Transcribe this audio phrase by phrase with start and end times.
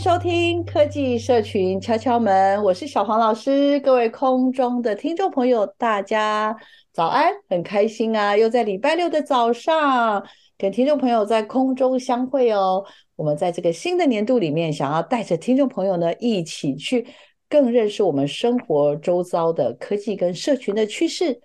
[0.00, 3.78] 收听科技社群敲敲门，我是小黄老师。
[3.80, 6.56] 各位空中的听众朋友，大家
[6.90, 12.82] 早安，很开心啊，又在礼拜六的早上跟听众朋友在空中相会哦。
[13.14, 17.06] 我们在这个新的年度里面，想要带着听众朋友呢，一起去
[17.46, 21.42] 更认识我们生活周遭的科技跟社群的趋势，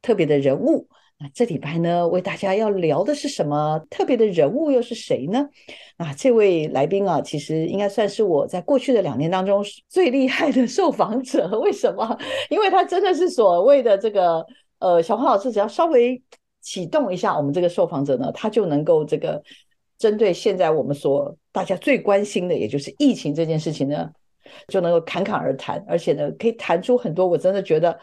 [0.00, 0.88] 特别的人物。
[1.20, 5.48] 那这礼拜呢，为大家要聊的是什么特别的人物，又是谁呢？
[5.96, 11.48] 啊，这位来宾啊，其实应该算是我在过去的两年当中最厉害的受访者。
[11.58, 12.16] 为什么？
[12.50, 14.46] 因为他真的是所谓的这个
[14.78, 16.22] 呃，小黄老师只要稍微
[16.60, 19.42] 启动一下我们这个受访者呢，他就能够这个
[19.98, 24.08] 针对现在我们所大家最关心的，也就是疫情这件事情呢，
[24.68, 27.98] 就能够侃侃而谈，而且呢，可以谈出很多我真的觉得。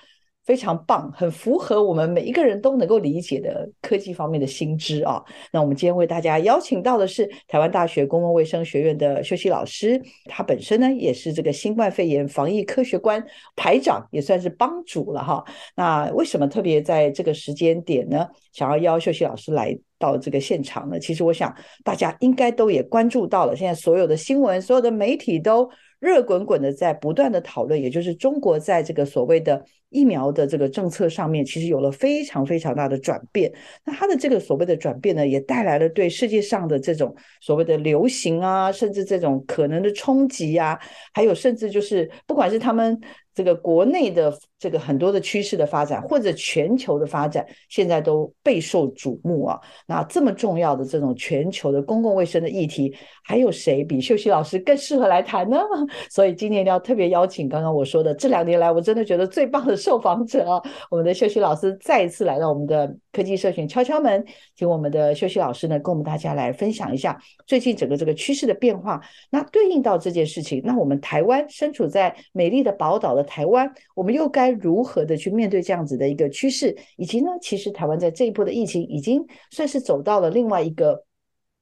[0.46, 5.24] 非常棒，很符合我们每一个人都能够理解的科技方面的新知啊。
[5.52, 13.24] 那我们今天为大家邀请到的是台湾大学公共卫生学院的秀熙老师，他本身呢也是这个新冠肺炎防疫科学官
[13.56, 15.44] 排长，也算是帮主了哈。
[15.76, 21.00] 那为什么特别在这个时间点呢，想要邀秀熙老师来到这个现场呢？
[21.00, 21.52] 其实我想
[21.84, 25.68] 大家应该都也关注到了，现在所有的新闻、所有的媒体都
[26.06, 29.66] 热滚滚的在不断的讨论，也就是中国在这个所谓的。
[29.92, 33.50] 疫苗的这个政策上面，其实有了非常非常大的转变。
[33.86, 40.78] 那它的这个所谓的转变呢，也带来了对世界上的这种所谓的流行啊，甚至这种可能的冲击啊，
[41.14, 43.00] 还有甚至就是不管是他们。
[43.36, 49.60] 这个国内的这个很多的趋势的发展，或者全球的发展，现在都备受瞩目啊。
[49.86, 55.58] 那这么重要的这种全球的公共卫生的议题，还有谁比秀熙老师更适合来谈呢？
[56.10, 64.24] 所以今年要特别邀请刚刚我说的这两年来我真的觉得最棒的受访者啊，我们的秀熙老师再一次来到我们的科技社群敲敲门，
[64.56, 69.02] 请我们的秀熙老师呢跟我们大家来分享一下最近整个这个趋势的变化。
[69.30, 73.26] 那对应到这件事情，那我们台湾身处在美丽的宝岛的。
[73.26, 76.76] 台湾，我们又该该如何的去面对这样子的一个趋势？
[76.98, 81.04] 以及呢，其实台湾在这一波的疫情已经算是走到了另外一个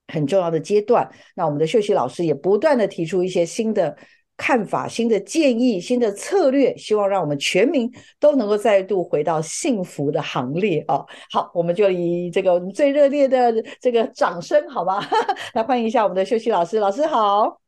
[0.07, 1.09] 很重要的阶段。
[1.35, 3.95] 那我们的秀熙老师也不断的提出一些新的
[4.35, 7.89] 看法、新的建议、新的策略，希望让我们全民
[8.19, 11.05] 都能够再度回到幸福的行列哦。
[11.31, 14.99] 好，我们就以这个最热烈的这个掌声，好吗？
[15.53, 17.61] 来欢迎一下我们的秀熙老师，老师好。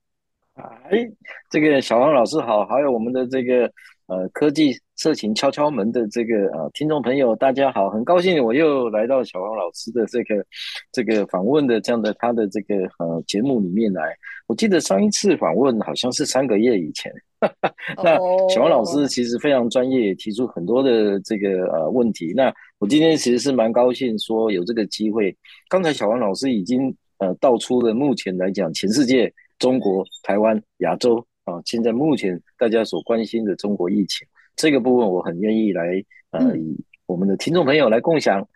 [0.56, 1.08] 哎，
[1.50, 3.72] 这个小黄老师好，还有我们的这个
[4.08, 10.46] 呃科技社群敲敲门的这个呃听众朋友，大家好，很高兴我又来到小王老师的这个
[10.92, 14.16] 这个访问的这样的他的这个呃节目里面来。
[14.48, 17.12] 我记得上一次访问好像是三个月以前，
[18.04, 18.18] 那
[18.50, 22.34] 小王老师其实非常专业，也提出很多的这个呃问题。
[22.36, 25.36] 那我今天其实是蛮高兴说有这个机会。
[25.70, 29.34] 刚才小王老师已经呃道出了目前来讲全世界。
[29.58, 38.48] 中国、台湾、亚洲啊，现在目前大家所关心的中国疫情这个部分，我很愿意来呃，以我们的听众朋友来共享。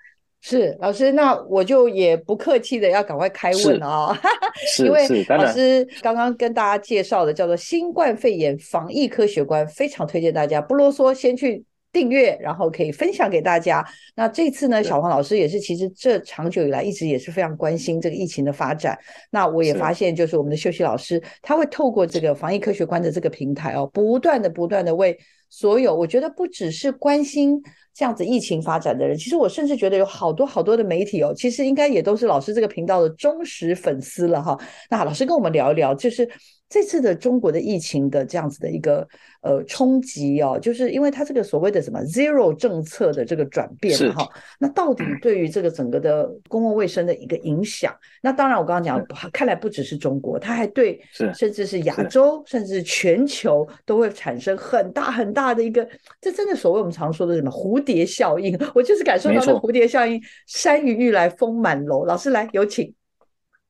[0.41, 4.21] 是老师，那我就也不客气的要赶快开问了啊，
[4.55, 11.63] 是 因为老师刚刚跟大家介绍的叫做新冠肺炎防疫科学观，非常推荐大家不啰嗦，先去。
[11.91, 13.85] 订阅，然后可以分享给大家。
[14.15, 18.97] 那这次呢，小黄老师也是，其实这长久以来一直也是非常关心这个疫情的发展。
[19.31, 25.17] 那我也发现，就是我们的秀熙老师，他会透过这个防疫科学观的这个平台哦，不断的、不断的为
[25.49, 27.59] 所有，我觉得不只是关心
[27.93, 34.55] 这样子疫情发展的人，其实我甚至觉得有好多好多的媒体哦，其实应该也都是老师这个频道的忠实粉丝了哈。
[34.91, 36.29] 那老师跟我们聊一聊，就是
[36.69, 39.05] 这次的中国的疫情的这样子的一个
[39.41, 44.29] 呃冲击哦，就是因为它这个所谓的什么 zero 政策的这个转变哈，
[44.59, 47.91] 那到底对于这个整个的公共卫生的一个影响？
[48.21, 51.01] 那当然我刚刚讲，看来不只是中国，它还对，
[51.33, 55.87] 甚至是亚洲，甚至是全球都会产生很大很大的一个，
[56.21, 62.05] 这真的所谓我们常说的什么蝴蝶效应，我就是感受到那蝴蝶效应，山雨欲来风满楼。
[62.05, 62.93] 老师来，有请。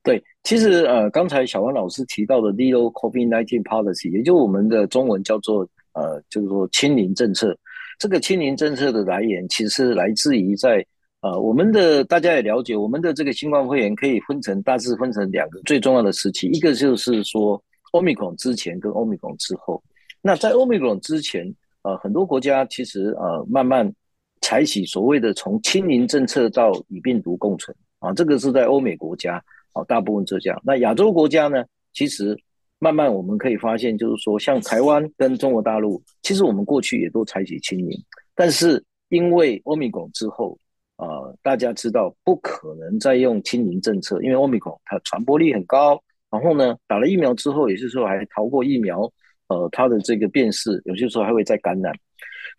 [0.02, 7.56] 对，其实呃，刚才小王老师提到的 Zero COVID-19 Policy，也就我们的中文叫做呃，就是说清零政策。
[7.98, 10.84] 这个清零政策的来源，其实来自于在
[11.20, 17.62] 呃，我们的大家也了解，我们的这个新冠肺炎可以分成大致分成两个最重要的时期，一个就是说
[17.92, 19.84] Omicron 之前跟 Omicron 之后。
[20.22, 23.94] 那在 Omicron 之前，呃，很多国家其实呃慢慢
[24.40, 29.44] 采取所谓的从清零政策到与病毒共存啊，这个是在欧美国家。
[29.86, 30.62] 大部分是这样。
[30.64, 31.64] 那亚洲国家呢？
[31.92, 32.38] 其实
[32.78, 38.00] 慢慢我们可以发现，就是说，像台湾跟中国大陆，其实我们过去也都采取清零，
[38.36, 40.56] 但是因为欧米伽之后，
[40.98, 46.00] 呃，大家知道不可能再用清零政策，因为欧米伽它传播力很高，
[46.30, 49.12] 然后呢，打了疫苗之后，有些时候还逃过疫苗，
[49.48, 51.92] 呃，它的这个辨识，有些时候还会再感染。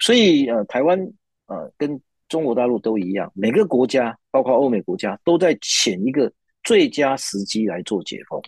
[0.01, 0.99] 所以呃，台湾
[1.47, 6.31] 呃跟中国大陆都一样，每个国家，包括欧美国家，都在选一个。
[6.63, 8.41] 最佳时机来做解封。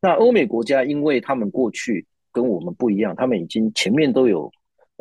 [0.00, 4.50] 那欧美国家，因为他们过去跟我们不一样，他们已经前面都有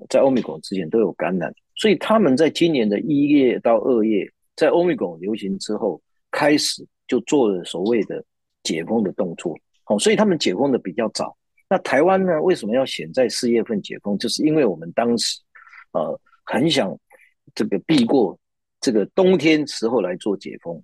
[0.10, 8.24] 在欧米 i 之前都有感染，所以他们在今年的一月到二月，在欧米 i 流行之后，开始就做了所谓的
[8.64, 9.57] 解封的动作。
[9.84, 11.36] 好，所以他们解封的比较早。
[11.68, 14.18] 那台湾呢，为什么要选在四月份解封？
[14.18, 15.40] 就是因为我们当时
[15.94, 16.96] 呃很想
[17.56, 18.38] 这个避过
[18.80, 20.81] 这个冬天时候来做解封。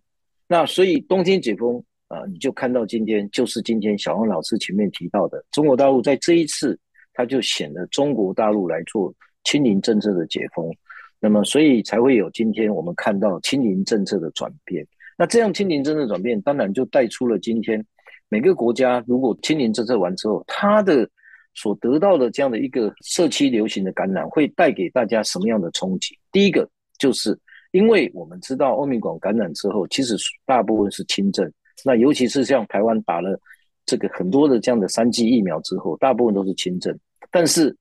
[0.50, 6.80] 那所以冬天解封啊，你就看到今天就是今天小王老师前面提到的，中国大陆在这一次
[7.14, 9.14] 他就显得中国大陆来做
[9.44, 10.74] 清零政策的解封，
[11.20, 14.88] 那么所以才会有今天我们看到清零政策的转变。
[15.18, 17.86] 那这样清零政策转变，当然就带出了今天
[18.30, 21.10] 每个国家如果清零政策完之后，它的
[21.56, 26.18] 所得到的这样的一个社区流行的感染，会带给大家什么样的冲击？
[26.32, 27.38] 第一个就是。
[27.72, 30.16] 因为我们知道，欧米伽感染之后，其实
[30.46, 31.52] 大部分是轻症。
[31.86, 33.40] 那尤其是像台湾打了
[33.86, 36.98] 这个很多的这样的三剂疫苗之后，大部分都是轻症。
[37.30, 37.76] 但是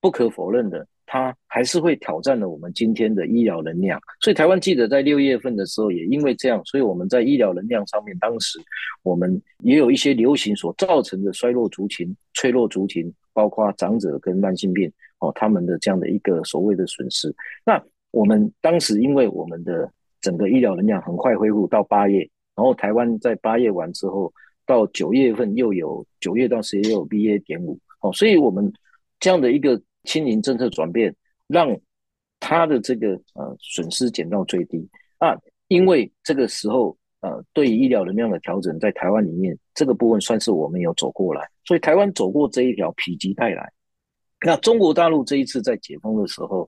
[0.00, 4.00] 不可否认的，它还是会挑战了我们今天的医疗能量。
[4.20, 8.58] 所以台湾记者在六月份的时候，也因为这样，所以我们在医疗能量上面，当时
[9.02, 17.34] 我们也有一些流行所造成的衰落族群、脆弱族群，包括长者跟慢性病哦，他们的这样的一个所谓的损失。
[17.64, 22.20] 那我们当时因为我们的整个医疗能量很快恢复到八月，
[22.56, 24.32] 然后台湾在八月完之后，
[24.64, 28.72] 到九月份又有九月到十月有 BA 点五，哦，所以我们
[29.20, 31.14] 这样的一个清零政策转变，
[31.46, 31.78] 让
[32.40, 34.88] 他的这个呃损失减到最低
[35.18, 35.36] 啊，
[35.68, 43.70] 因为这个时候呃对于医疗能量的调整，在台湾里面这个部分算是我们有走过来，所以台湾走过这一条否极泰来。
[44.40, 46.66] 那中国大陆这一次在解封的时候。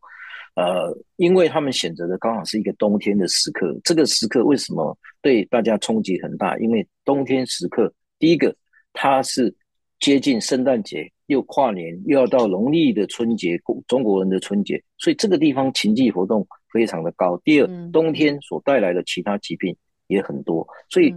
[0.61, 6.59] 呃，因为他们选择的刚好是一个冬天的时刻，这个时刻为什么对大家冲击很大？
[6.59, 8.55] 因为冬天时刻，第一个
[8.93, 9.55] 它是
[10.01, 13.59] 接近圣诞节，又跨年，又要到农历的春节，
[13.89, 17.41] 中国人的春节，所以这个地方经济活动非常的高。
[17.43, 19.75] 第二，冬天所带来的其他疾病
[20.09, 21.15] 也很多，所以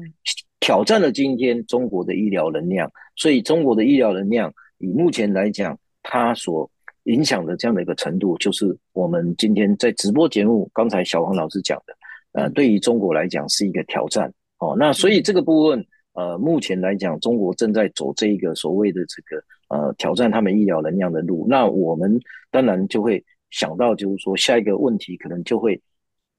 [0.62, 2.89] 挑战了今天中国的医疗能量。
[3.17, 6.69] 所以中国的医疗能量，以目前来讲，它所
[7.03, 11.93] 影响的这样的一个程度，就是我们今天在直播节目，刚才小王老师讲的，
[12.31, 14.75] 呃，对于中国来讲是一个挑战哦。
[14.77, 21.45] 那所以这个部分，呃，目前来讲，中国正在走这一个所谓的这个呃挑战他们医疗能量的路。
[21.50, 22.17] 那我们
[22.50, 25.81] 当然就会想到，就是说下一个问题可能就会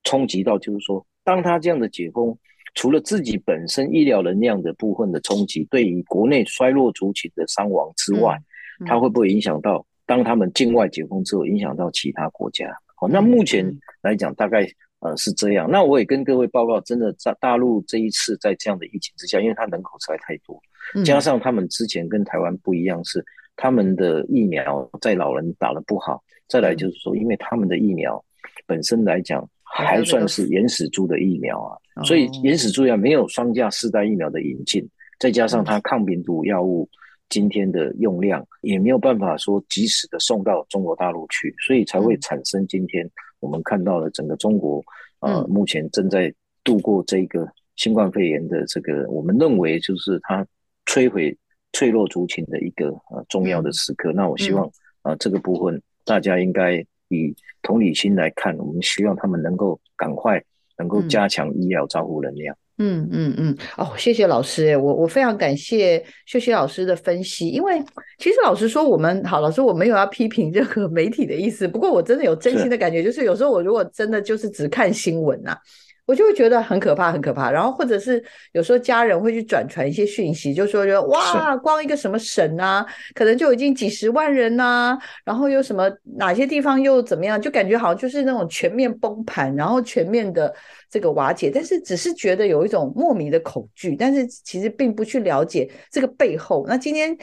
[0.04, 2.35] 冲击到，就是说，当他这样的解封，
[2.75, 8.38] 除了自己本身医疗能量的部分的冲击，对于国内衰弱族群的伤亡之外，
[8.87, 9.85] 它会不会影响到？
[10.06, 12.68] 当他们境外解封之后，影响到其他国家。
[12.94, 13.66] 好，那目前
[14.02, 14.66] 来讲，大概
[15.00, 15.68] 呃是这样。
[15.70, 20.61] 那我也跟各位报告，真的在大陆这一次在这样的疫情之下，因为它人口实在太多，
[21.04, 23.25] 加上他们之前跟台湾不一样，是
[23.56, 26.23] 他们的疫苗在老人打得不好。
[26.46, 28.23] 再来就是说，因为他们的疫苗
[28.66, 34.87] 本身来讲还算是原始株的疫苗啊，所以原始株要没有双价四代疫苗的引进，
[35.18, 36.88] 再加上它抗病毒药物。
[37.28, 43.09] 今天的用量也没有办法说及时的送到中国大陆去，所以才会产生今天
[43.40, 44.83] 我们看到的整个中国，
[45.21, 50.47] 呃，目前正在度过这个新冠肺炎的这个，我们认为就是它
[50.87, 51.37] 摧毁
[51.73, 54.12] 脆弱族群的一个呃重要的时刻。
[54.12, 54.66] 嗯、那我希望
[55.02, 56.76] 啊、呃，这个部分大家应该
[57.09, 60.40] 以同理心来看，我们希望他们能够赶快
[60.78, 62.57] 能够加强医疗照护能量。
[62.78, 67.81] 嗯嗯嗯，哦，谢谢老师，我我非常感谢秀熙老师的分析，因为
[68.19, 75.57] 其实老实说，我们好，老师我没有要批评任何 媒体的意思，不过我真的有真心的感觉，就是有时候我如果真的就是只看新闻啊。
[76.06, 77.50] 我就会觉得很可怕，很可怕。
[77.50, 82.84] 然后或者是有时候家人会去转传一些讯息，就说觉得哇，光一个什么省啊，
[83.14, 90.54] 可能就已经几十万人呐、啊，然后又什么哪些地方又怎么样，就感觉好像就是那种全面崩盘，然后全面的
[90.90, 91.50] 这个瓦解。
[91.50, 96.66] 但是只是觉得有一种莫名的恐惧，但是其实并不去了解这个背后。
[96.68, 97.16] 那今天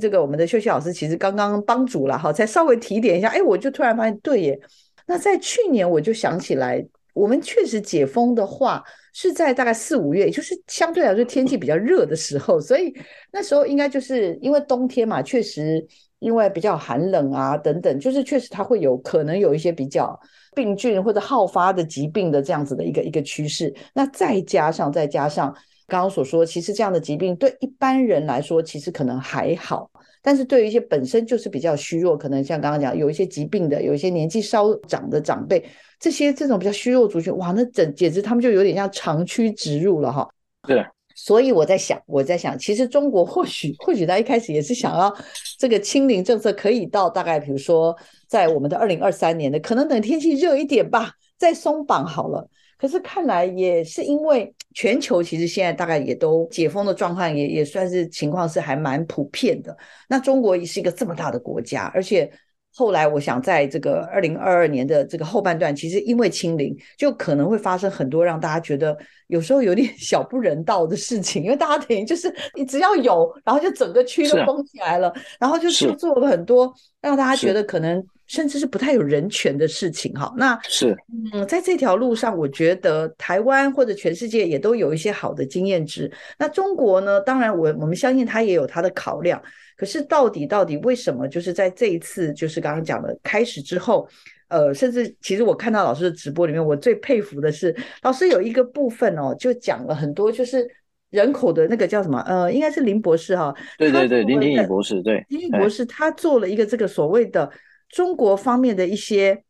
[0.00, 4.60] 这个我们的秀熙老师其实刚刚帮主了哈，才稍微提点一下，哎，我就突然发现对耶。
[5.06, 6.86] 那在去年我就想起来。
[7.18, 8.82] 我们确实解封的话，
[9.12, 12.94] 是在大概四五月，也就是相对来说天气比较热的时候，所以
[13.32, 15.84] 那时候应该就是因为冬天嘛，确实
[16.20, 20.16] 因为比较寒冷啊等等，就是确实它会有可能有一些比较
[20.54, 23.74] 病菌或者好发的疾病的这样子的一个一个趋势。
[23.92, 25.52] 那再加上再加上
[25.88, 29.90] 刚刚所说，其实这样的疾病对一般人来说其实可能还好，
[30.22, 35.64] 但是对于一些本身就是比较虚弱，可能像刚刚讲有一些疾病的，有一些年纪稍长的长辈。
[36.00, 40.28] 这些这种比较虚弱族群，哇，那整简直他们就有点像长驱直入了哈。
[40.62, 40.84] 对，
[41.16, 45.12] 所以我在想，我在想，其实中国或许或许他一开始也是想要
[45.58, 47.96] 这个清零政策可以到大概比如说
[48.28, 52.48] 在我们的二零二三年的，可能等天气热一点吧，再松绑好了。
[52.78, 59.76] 可是看来也是因为全球其实现在大概也都解封的状况也也算是情况是还蛮普遍的。
[60.08, 62.30] 那中国也是一个这么大的国家，而且。
[62.74, 68.96] 后来，我想在这个二零二二年的这个后半段，其实因为清零，就可能会发生很多让大家觉得
[69.26, 80.12] 有时候有点 小不人道的事情，因为大家等于就是你只要有，然后就整个区都封起来了，然后就就做了很多让大家觉得可能甚至是不太有人权的事情。
[80.14, 80.96] 哈，那是
[81.32, 86.10] 嗯，在这条路上，我觉得台湾或者全世界也都有一些好的经验值。
[86.38, 87.20] 那中国呢？
[87.20, 89.40] 当然，我我们相信它也有它的考量。
[89.76, 91.28] 可是到底到底为什么？
[91.28, 94.08] 就是在这一次，就是刚刚讲的开始之后，
[94.48, 100.68] 呃，甚至其实我看到老师的直播里面，我最佩服的是老师有一个部分哦，就讲了很多，就是
[101.10, 102.20] 人口的那个叫什么？
[102.26, 103.56] 呃，应该是林博士哈、哦。
[103.78, 107.50] 对对对，林林宇博士，对，林廷宇博士他做了一个这个所谓的
[107.88, 109.42] 中国方面的一些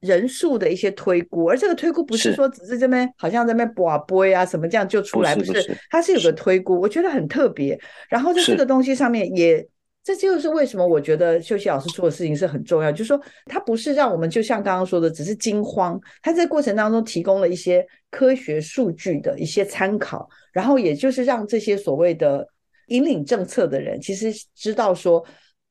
[0.00, 7.78] 人数的一些推估，而这个推估不是说只是这边好像在那边拔杯啊什么这样就出来，不是，不是，它是有个推估，我觉得很特别。
[8.08, 9.66] 然后在这个东西上面也。
[10.04, 22.46] 这就是为什么我觉得秀熙老师做的事情是很重要，就是说他不是让我们就像刚刚说的只是惊慌，他在过程当中提供了一些科学数据的一些参考，然后也就是让这些所谓的
[22.88, 25.24] 引领政策的人，其实知道说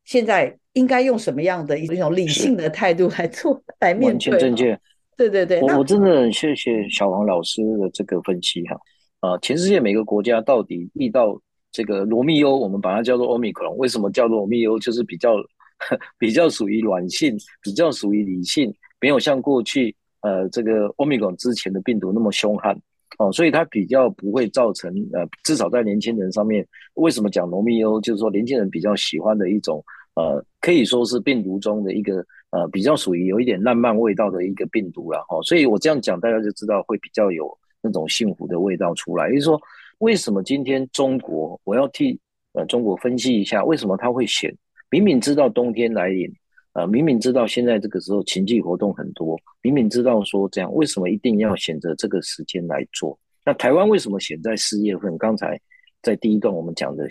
[0.04, 4.32] 现在应该用什么样的一种理性的态度来做来面对。
[4.32, 4.82] 完全正确。
[5.16, 8.76] 对对对，我我真的很谢谢小黄老师的这个分析哈，
[9.20, 11.40] 啊，全世界每个国家到底遇到。
[11.74, 13.76] 这个罗密欧，我们把它叫做欧米克隆。
[13.78, 14.78] 为什么叫做罗密欧？
[14.78, 15.36] 就是比较
[16.20, 22.80] 比较属于软性，比较属于理性，没有像过去呃这个欧米克隆之前的病毒那么凶悍
[23.18, 28.00] 哦，所以它比较不会造成呃，至少在年轻人上面，为什么讲罗密欧？
[28.00, 37.52] 就是说年轻人比较喜欢的一种呃，可以说是病毒中的一个呃，比较属于有一点浪漫味道的一个病毒了哈、所以我这样讲，大家就知道会比较有
[37.82, 39.60] 那种幸福的味道出来，也就是说。
[40.04, 42.20] 为什么今天中国，我要替
[42.52, 44.54] 呃中国分析一下，为什么他会选？
[44.90, 46.30] 明明知道冬天来临，
[46.74, 53.18] 呃，明明知道现在这个时候经济活动很多，明明知道说这样，为什么一定要选择这个时间来做？
[53.46, 55.18] 那台湾为什么选在四月份？
[55.18, 55.58] 刚才
[56.02, 57.08] 在第一段我们讲的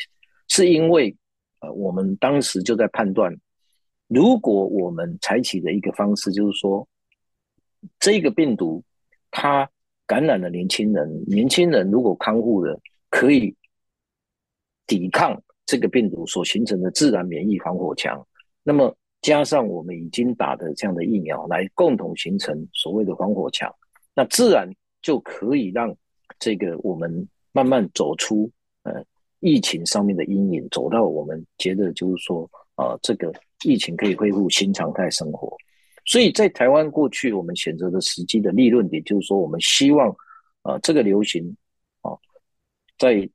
[0.48, 1.16] 是因为，
[1.60, 3.34] 呃，我们当时就在判断，
[4.06, 6.86] 如果我们采取的一个方式就是说，
[7.98, 8.84] 这个病毒
[9.30, 9.66] 它。
[10.06, 12.78] 感染了年轻人，年轻人如果康复了，
[13.08, 13.54] 可以
[14.86, 18.26] 抵抗这个病毒所形成的自然免疫防火墙。
[18.62, 23.72] 那么加上我们已经打的这样的疫苗，来共同形成所谓的防火墙，
[24.14, 24.68] 那自然
[25.00, 25.94] 就可以让
[26.38, 28.50] 这个我们慢慢走出
[28.82, 29.02] 呃
[29.40, 33.32] 疫情上面的阴影，走到我们觉得就是说啊、呃，这个
[33.64, 35.56] 疫情可以恢复新常态生活。
[36.04, 40.08] 所以在台湾过去，我们选择的时机的立论点就是说，我们希望
[40.62, 41.44] 啊、这个流行
[42.02, 42.10] 啊、
[42.98, 43.28] 在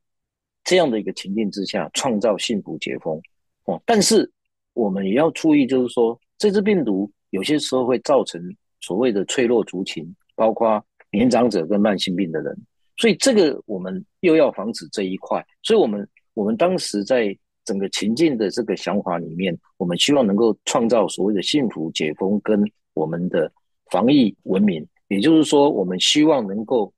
[0.63, 3.21] 这样的一个情境之下，创造幸福解封
[3.65, 4.29] 哦、但是
[4.74, 8.41] 我们也要注意，就是说，这支病毒有些时候会造成
[8.79, 10.05] 所谓的脆弱族群，
[10.36, 10.81] 包括
[11.12, 12.57] 年长者跟慢性病的人。
[12.95, 15.45] 所以这个我们又要防止这一块。
[15.63, 23.51] 所以我们我们当时在整个情境的这个想法里面，我们希望能够创造所谓的幸福解封跟我们的
[23.91, 26.91] 防疫文明，也就是说，我们希望能够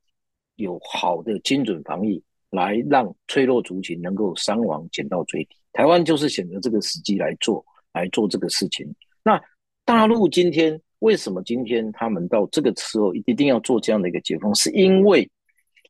[0.54, 5.56] 有好的精准防疫，来让脆弱族群能够伤亡减到最低。
[5.72, 8.86] 台湾就是选择这个时机来做，来做这个事情。
[9.24, 9.40] 那
[9.84, 14.54] 大陆今天为什么今天他们到这个时候一定要做这样的一个解封？
[14.54, 15.28] 是因为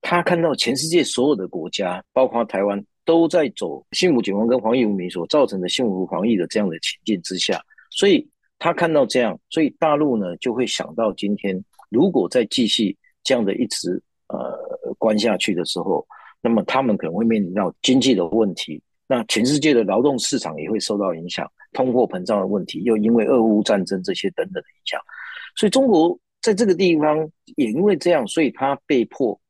[0.01, 8.29] 他看到全世界所有的国家，包括台湾，都在走幸福解封跟防疫文明所造成的幸福防疫的这样的情境之下，所以
[8.59, 16.07] 他看到这样，所以大陆呢就会想到今天，如果再继续这样的一直呃关下去的时候，
[16.41, 25.01] 那么他们可能会面临到经济的问题，那全世界的劳动市场也会受到影响，通货膨胀的问题，又因为俄乌战争这些等等的影响，
[25.57, 29.41] 所以中国在这个地方也因为这样，所以他被迫。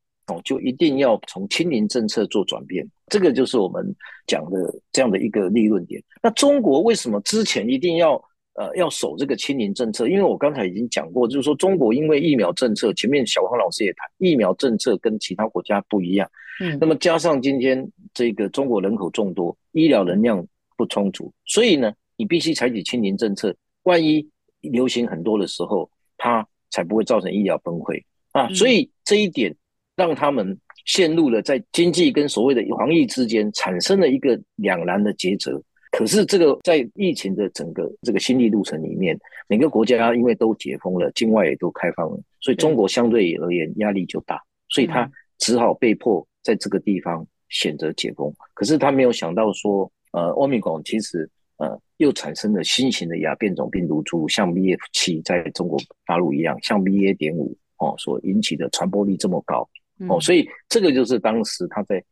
[0.43, 3.83] 就一定要从清零政策做转变，这个就是我们
[4.27, 6.03] 讲的这样的一个立论点。
[6.23, 8.15] 那中国为什么之前一定要
[8.55, 10.07] 呃要守这个清零政策？
[10.07, 16.31] 因为我刚才已经讲过，就是说中国因为疫苗政策，前面小黄老师也谈，疫苗政策跟其他国家不一样。
[16.61, 20.47] 嗯，那么加上今天这个中国人口众多，医疗能量
[20.77, 23.55] 不充足，所以呢，你必须采取清零政策。
[23.85, 24.29] 万一
[24.61, 28.49] 流行很多的时候，它才不会造成医疗崩溃啊。
[28.51, 29.57] 所以这一点。
[30.01, 35.63] 让他们陷入了在经济跟所谓的防疫之间产生了一个两难的抉择。
[35.91, 39.15] 可是这个在疫情的整个这个心理路程里面，
[39.47, 44.41] 每个国家因为都解封了，境外也都开放了，所以中国相对而言压力就大，
[44.71, 48.33] 所以他只好被迫在这个地方选择解封。
[48.55, 51.29] 可是他没有想到说，呃，欧米伽其实
[51.59, 59.69] 呃又产生了新型的亚变种病毒株，像 BF 七在中国大陆一样，像 BA 点五哦所引起的传播力这么高。
[60.09, 62.03] 哦，所以这个就是当时他在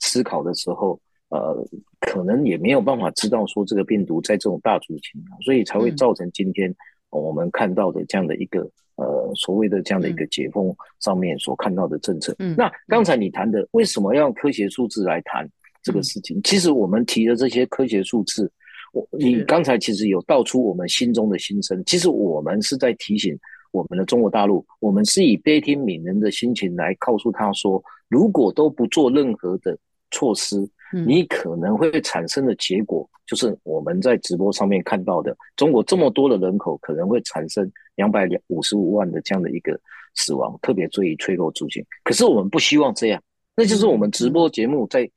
[0.00, 0.98] 思考的时候，
[1.28, 1.64] 呃，
[2.00, 6.74] 可能也没有办法知道说这个病毒在这种大族群，所以才会造成今天
[7.10, 12.34] 我们看到的这样的一个呃所谓的这样的一个解封上面所看到的政策。
[12.40, 15.48] 嗯，那刚才你谈的为什么要用科学数字来谈
[15.82, 16.40] 这个事情？
[16.42, 18.50] 其实我们提的这些科学数字，
[18.92, 21.80] 我你刚才其实有道出我们心中的心声。
[21.86, 23.38] 其实我们是在提醒。
[23.76, 29.76] 我们的中国大陆，我们是以悲天悯人的心情来告诉他说，如果都不做任何的
[30.10, 30.66] 措施，
[31.06, 39.78] 你可能会产生的结果，就是我们在直播上面看到的，中国这么多的人口，可能会产生两百五十五万的这样的一个
[40.14, 41.84] 死亡，特别注意脆弱族群。
[42.02, 43.22] 可是我们不希望这样，
[43.54, 45.10] 那就是我们直播节目在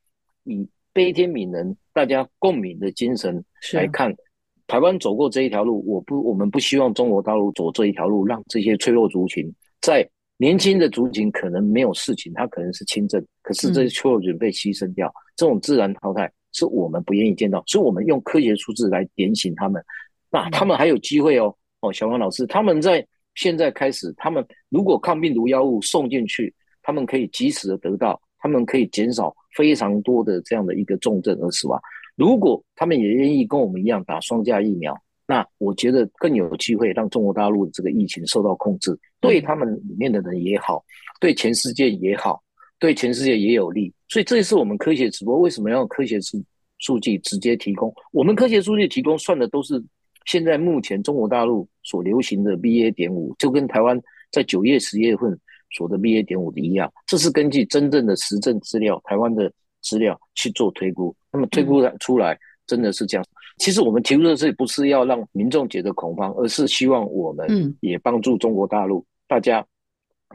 [0.44, 3.42] 以悲天悯人、大家共鸣的精神
[3.72, 4.14] 来看。
[4.70, 9.52] 台湾走过这一条路，我不，我们不希望中国大陆走这一条路，让这些脆弱族群
[9.82, 19.84] 在年轻的族群可能没有事情，他可能是轻症，可是这些脆弱族群被牺牲掉，这种自然淘汰是我们不愿意见到，所以我们用科学数字来点醒他们，
[20.30, 23.04] 那他们还有机会哦，哦，小王老师，他们在
[23.34, 26.54] 现在开始，他们如果抗病毒药物送进去，
[26.84, 31.82] 他们可以及时的得到，他们可以减少非常多的这样的一个重症而死亡。
[32.20, 34.94] 如果他们也愿意跟我们一样打双价疫苗，
[35.26, 40.84] 那我觉得更有机会让中国大陆的这个疫情受到控制，对他们里面的人也好，
[41.22, 42.44] 对全世界也好，
[42.78, 43.94] 对全世界也有利。
[44.10, 46.44] 所以这也是我们科学直播为什么要用科学数
[46.80, 47.94] 数据直接提供？
[48.12, 49.82] 我们科学数据提供算的都是
[50.26, 53.98] 现在目前中国大陆所流行的 BA 点五，就跟台湾
[54.30, 55.40] 在九月、十月份
[55.72, 59.50] 所的 BA 点五的一样，这是根据真正的实证资料，台湾的
[59.82, 61.16] 资料去做推估。
[61.32, 63.26] 那么推估出来真的是这样。
[63.58, 69.66] 其实我们提出的这不是要让民众觉得恐慌，而是希望我们也帮助中国大陆，大家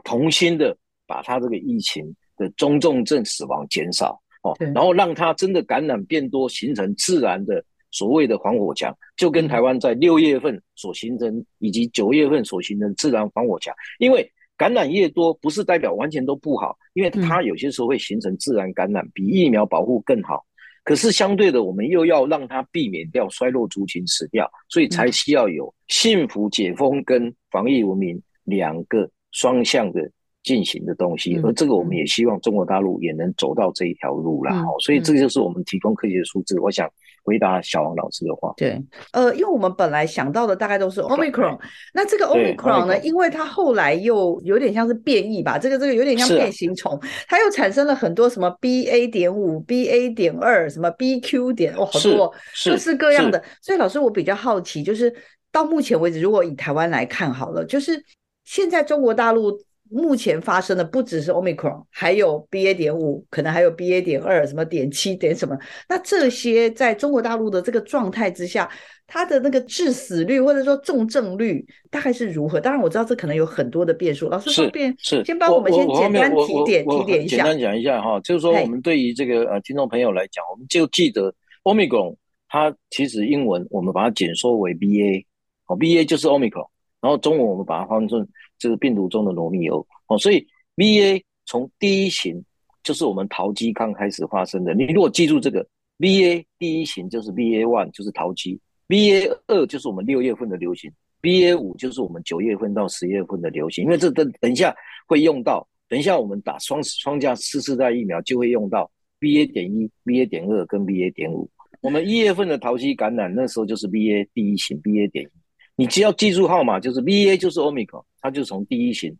[0.03, 0.77] 同心的
[1.07, 13.73] 把他这个疫情的中重症死亡减少哦，然后让他真的感染变多，形成自然的所谓的防火墙，就跟台湾在六月份所形成以及九月份所形成自然防火墙。
[13.97, 20.45] 因为感染越多，不是代表完全都不好，因为它有些时候会形成自然感染，比疫苗保护更好。
[20.83, 30.09] 可是相对的，我们又要让它避免掉衰落族群死掉，所以才需要有幸福解封跟防疫文明两个双向的
[30.43, 31.39] 进行的东西。
[31.43, 34.53] 而这个我们也希望中国大陆也能走到这一条路了。
[34.79, 36.59] 所以这个就是我们提供科学数字。
[36.59, 36.89] 我想。
[37.25, 38.79] 回答小王老师的话，对，
[39.11, 41.59] 呃，因为我们本来想到的大概都是 Omicron，
[41.91, 52.31] 那这个 Omicron 呢，因为它后来又有点像是变异吧，这个这个有点像变形虫，它又产生了很多什么 BA 点五、BA 点二、什么 BQ 点，哦，好多
[52.63, 53.43] 各式各样的。
[53.59, 55.11] 所以老师，我比较好奇，就是
[55.51, 57.99] 到目前为止，如果以台湾来看好了，就是
[58.43, 59.59] 现在中国大陆
[59.95, 62.73] 目前发生的不只是 Omicron，还有 BA.
[62.73, 64.03] 点五，可能还有 BA.
[64.03, 65.57] 点二，什么点七点什么。
[65.87, 68.69] 那这些在中国大陆的这个状态之下，
[69.07, 72.59] 它的那个致死率或者说重症率大概是如何？
[72.59, 74.27] 当然我知道这可能有很多的变数。
[74.27, 77.37] 老师方便是先帮我们先简单提点提点一下。
[77.37, 82.17] 简单讲一下哈，就是说我们对于这个呃听众朋友来讲，我们就记得 Omicron
[82.49, 85.25] 它其实英文我们把它简缩为 BA，
[85.67, 86.67] 哦 BA 就是 Omicron，
[86.99, 88.27] 然后中文我们把它翻成
[88.65, 90.43] 就是病毒中的罗密欧哦，所以
[90.75, 92.43] BA 从第一型
[92.81, 94.73] 就是我们桃机刚开始发生的。
[94.73, 95.63] 你如果记住这个
[95.99, 98.59] BA 第一型就是 BA one 就是桃机。
[98.87, 104.75] BA 二就是我们六月份的流行，BA 五就是我们九月份到十月份的流行，因为这等等一下
[105.05, 111.47] 会用到，等一下我们打双双价次世代疫苗就会用到 BA 点一、BA 点二跟 BA 点五。
[111.81, 115.29] 我们一月份的桃机感染那时候就是 BA 第一型，BA 点一，
[115.75, 119.15] 你只要记住号码，就是 BA 就是 Omicron，它就从第一型。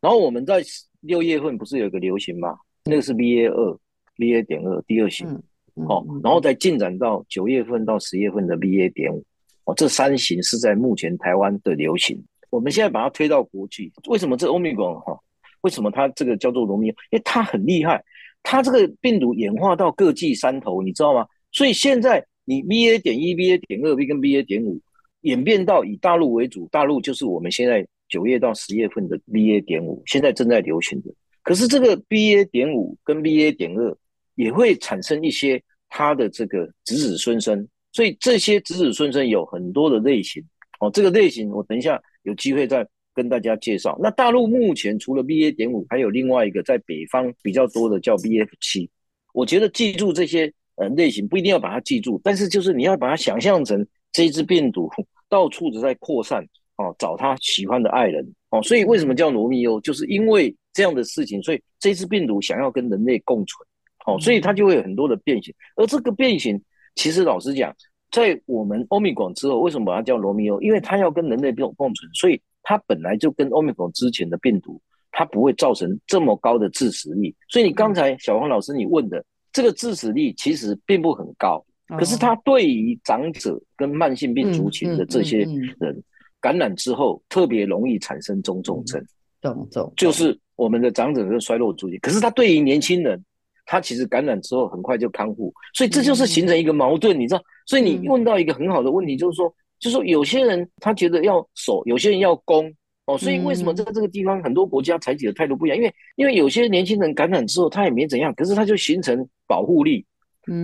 [0.00, 0.62] 然后我们在
[1.00, 2.58] 六月份不是有一个流行吗？
[2.84, 3.78] 那个是 BA 二
[4.16, 5.26] ，BA 点二第二型。
[5.28, 5.42] 嗯
[5.88, 9.24] 哦，然后再进展到九月份到十月份的 BA 点五，
[9.64, 12.22] 哦，这三型是在目前台湾的流行。
[12.50, 15.18] 我们现在把它推到国际，为什么这 Omicron 哈？
[15.62, 16.94] 为什么它这个叫做罗密欧？
[17.10, 18.02] 因为它很厉害，
[18.42, 21.24] 它这个病毒演化到各季三头，你知道吗？
[21.52, 24.78] 所以现在你 BA 点一、BA 点二、B 跟 BA 点五
[25.22, 31.12] 演变到以大陆为主，大陆就是我们现在九月到十月份的 BA 点五，现在正在流行的。
[31.42, 33.96] 可是这个 BA 点五跟 BA 点二。
[34.36, 40.42] 也会产生一些它的这个子子孙孙，所以这些子子孙孙有很多的类型
[40.78, 40.90] 哦。
[40.90, 43.98] 这个类型我等一下有机会再跟大家介绍。
[44.00, 48.88] 那大陆目前除了 BA 点五，还有另外一个在北方比较多的叫 BF 七。
[49.34, 54.90] 我觉得记住这些呃类型不一定要把它记住，但是就是你要把它想象成这一只病毒
[55.28, 56.44] 到处都在扩散
[56.76, 58.62] 哦，找他喜欢的爱人哦。
[58.62, 59.80] 所以为什么叫罗密欧？
[59.80, 63.66] 就是因为这样的事情，所以这只病毒想要跟人类共存。
[64.06, 66.58] 哦，所以它就会有很多的变形，而这个变形，
[66.94, 67.70] 其实老实讲，
[68.10, 70.58] 在我们欧米伽之后，为什么把它叫罗密欧？
[70.62, 74.80] 因为它要跟人类共共存，所以它本来就跟欧米伽之前的病毒，
[75.12, 77.34] 它不会造成这么高的致死率。
[77.50, 81.62] 所以你刚才小黄老师你问的这个致死率其实并不很高，
[81.98, 85.38] 可是他对于长者跟慢性病族群的这些
[85.78, 86.02] 人
[86.40, 89.04] 感染之后，特别容易产生中重症。
[89.40, 93.22] 中重就是我们的长者跟衰弱族群，可是他对于年轻人。
[93.66, 97.42] 他其实感染之后很快就康复，所以这就是形成一个矛盾，你知道？
[97.66, 99.48] 所以你问到一个很好的问题，就是说，
[99.78, 102.68] 就是说有些人他觉得要守，有些人要攻
[103.06, 103.16] 哦。
[103.16, 105.78] 所以为什么在这个地方很多国家采取的态度不一样？
[105.78, 110.04] 因为因为有些年轻人感染之后他也没怎样，可是他就形成保护力。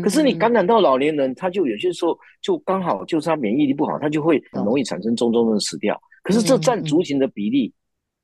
[0.02, 6.00] 可是你感染到老年人，他就有些时候就刚好就是他免疫力不好，他就会很容易产生中重症死掉。
[6.22, 7.72] 可是这占族群的比例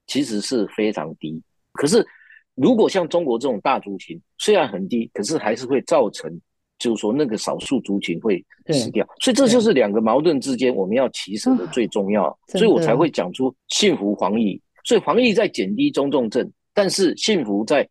[0.06, 1.42] 其实是非常低。
[1.72, 2.06] 可是。
[2.54, 6.30] 如果像中国这种大族群，虽然很低，可是还是会造成，
[6.78, 9.08] 就是说那个少数族群会死掉。
[9.22, 12.38] 所以这就是两个矛盾之间我们要取舍的最重要。
[12.48, 14.60] 所以我才会讲出幸福防疫。
[14.84, 17.88] 所以防疫在减低中重症，但是幸福在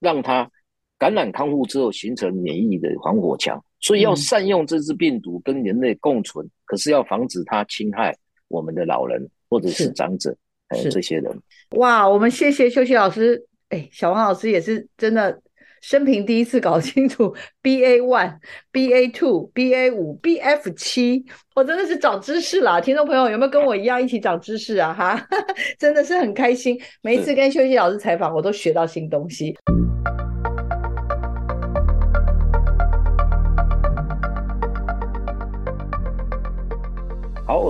[0.00, 0.50] 让它
[1.00, 3.60] 感染康复之后形成免疫的防火墙。
[3.80, 8.14] 所以要善用这只病毒跟人类共存，可是要防止它侵害
[8.48, 10.36] 我们的老人或者是长者，
[10.68, 11.34] 还有这些人。
[11.76, 13.42] 哇，我们谢谢秀熙老师。
[13.70, 15.40] 哎，小王老师也是真的
[15.80, 18.36] 生平第一次搞清楚 BA one、
[18.70, 22.82] BA two、BA 五、BF 七，我真的是长知识了。
[22.82, 24.92] 听众朋友有没有跟我一样一起长知识啊？
[24.92, 25.26] 哈，
[25.80, 26.78] 真的是很开心。
[27.00, 29.56] 每一次跟休息老师采访，我都学到新东西。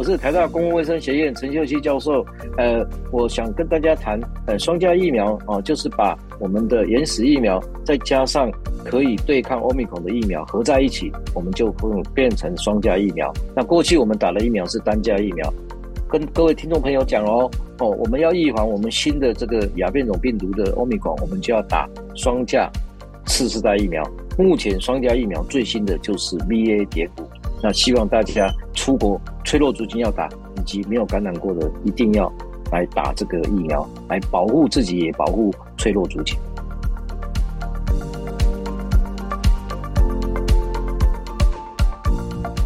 [0.00, 2.24] 我是台大公共卫生学院陈秀熙教授。
[2.56, 2.82] 呃，
[3.12, 8.50] 我想跟大家谈，呃，双价疫苗啊、就是把我们的原始疫苗再加上
[8.82, 13.30] 可以对抗欧米孔的疫苗合在一起，我们就会变成双价疫苗。
[13.54, 15.52] 那过去我们打的疫苗是单价疫苗，
[16.08, 21.86] 跟各位听众朋友讲哦，哦，我们要预防我们新的这个亚变种病毒的欧米孔，我们就要打
[22.16, 22.70] 双价
[23.26, 24.02] 次世代疫苗。
[24.38, 27.39] 目前双价疫苗最新的就是 BA 点五。
[27.62, 32.32] 那希望大家出国脆弱族群要打，以及没有感染过的一定要
[32.72, 36.38] 来打这个疫苗，来保护自己也保护脆弱族群。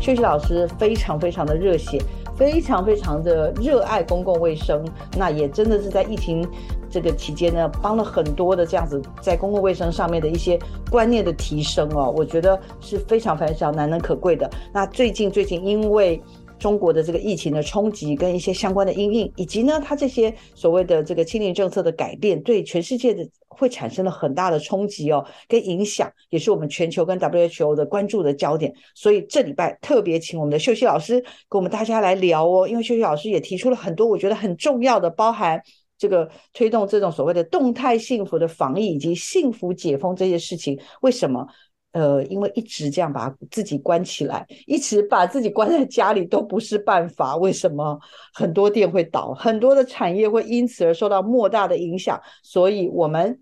[0.01, 1.99] 秀熙老师非常非常的热血，
[2.37, 4.85] 非常非常的热爱公共卫生，
[5.17, 6.47] 那也真的是在疫情
[6.95, 10.57] 这个期间呢，帮了很多的这样子在公共卫生上面的一些
[10.89, 14.49] 观念的提升哦，我觉得是非常非常难能可贵的。
[14.73, 16.23] 那最近最近因为
[16.57, 28.73] 中国的这个疫情的冲击跟一些相关的因应，以及呢，它这些所谓的这个清零政策的改变，对全世界的会产生了很大的冲击哦，跟影响，也是我们全球跟 WHO 的关注的焦点。
[28.95, 35.61] 所以这礼拜特别请我们的秀熙老师跟我们大家来聊哦，因为秀熙老师也提出了很多我觉得很重要的，包含
[36.05, 41.47] 这个推动这种所谓的动态幸福的防疫以及幸福解封这些事情，为什么？
[41.93, 47.37] 呃，因为一直这样把自己关起来，一直把自己关在家里都不是办法。
[47.37, 47.99] 为什么
[48.35, 52.21] 很多店会倒，很多的产业会因此而受到莫大的影响？
[52.43, 53.40] 所以，我们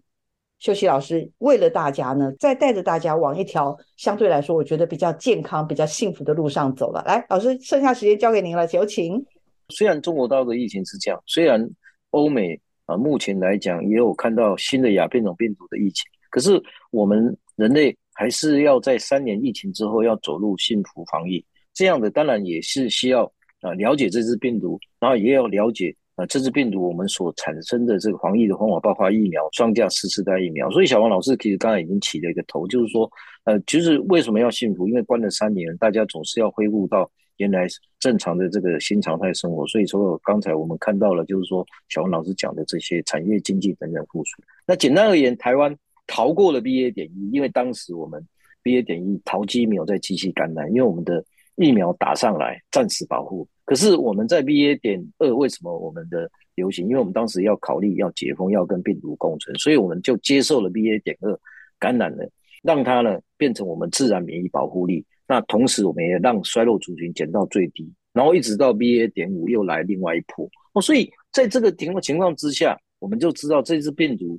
[0.61, 7.03] 秀熙老师为了大家呢，再带着大家往一条相对来说我觉得比较健康、比较幸福的路上走了。
[7.05, 9.25] 来，老师，剩下时间交给您了，有请。
[9.71, 11.67] 虽然中国大陆的疫情是这样，虽然
[12.13, 16.59] 欧美啊目前来讲也有看到新的亚变种病毒的疫情，可是
[16.91, 17.95] 我们人类。
[18.15, 23.25] 还是要在三年疫情之后要走入幸福防疫，这样的当然也是需要
[23.63, 30.71] 啊了解这支病毒，然后也要了解啊这支病毒我们所产生的这个防疫的方法，包括疫苗双价四次代疫苗。
[30.71, 33.11] 所以小王老师其实刚才已经起了一个头，就是说
[33.45, 34.87] 呃，其实为什么要幸福？
[34.87, 37.67] 因为关了三年，大家总是要恢复到原来
[37.99, 39.67] 正常的这个新常态生活。
[39.67, 44.43] 所以说刚才我们看到了，就是说小王老师讲的这些产业经济等等复苏。
[44.67, 45.77] 那简单而言，台湾。
[46.05, 48.23] 逃过了 BA 点一，因为当时我们
[48.65, 53.49] BA 点一淘机没有在继续感染，因为我们的疫苗打上来暂时保护。
[53.65, 56.87] 可是我们在 BA 点二为什么我们的流行？
[56.89, 61.39] 因为我们当时要考虑要解封，要跟病毒共存，所以我们就接受了 BA 点二
[61.79, 62.29] 感染了，
[62.63, 65.07] 让它呢变成我们自然免疫保护力。
[65.27, 70.83] 那同时我们也让衰弱族群减到最低，然后一直到 BA 点五又来另外一波哦。
[70.83, 74.39] 所以在这个情况情况之下，我们就知道这支病毒。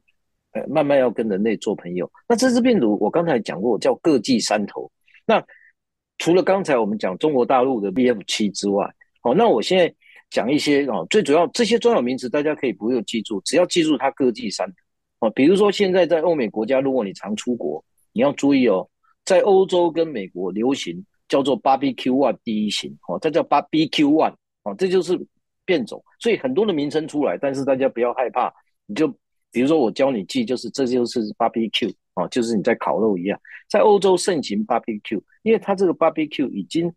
[0.55, 2.07] 呃，慢慢要跟人类做朋友。
[2.29, 4.87] 那这支病毒，我刚才讲过，叫各记山头。
[5.25, 5.43] 那
[6.19, 8.87] 除了刚才我们讲中国大陆的 BF 七之外，
[9.21, 9.91] 好，那我现在
[10.29, 15.31] 讲一些哦，最主要这些专有名词大家可以不用记住，只要记住它各记山头哦。
[15.31, 18.87] 比如说现在在欧美国家，如果你常出国，你要注意哦，
[19.25, 24.33] 在欧洲跟美国流行叫做 B B Q one 第一型哦，这叫 B B Q one
[24.63, 25.19] 哦，这就是
[25.65, 28.53] 变种，所以很多的名称出来，但是大家不要害怕，
[28.86, 29.13] 你就。
[29.55, 33.39] 比如说，我教你记，就是这就是 barbecue 啊，就是你在烤肉一样。
[33.69, 36.91] 在欧洲盛行 barbecue，因为它这个 barbecue 已经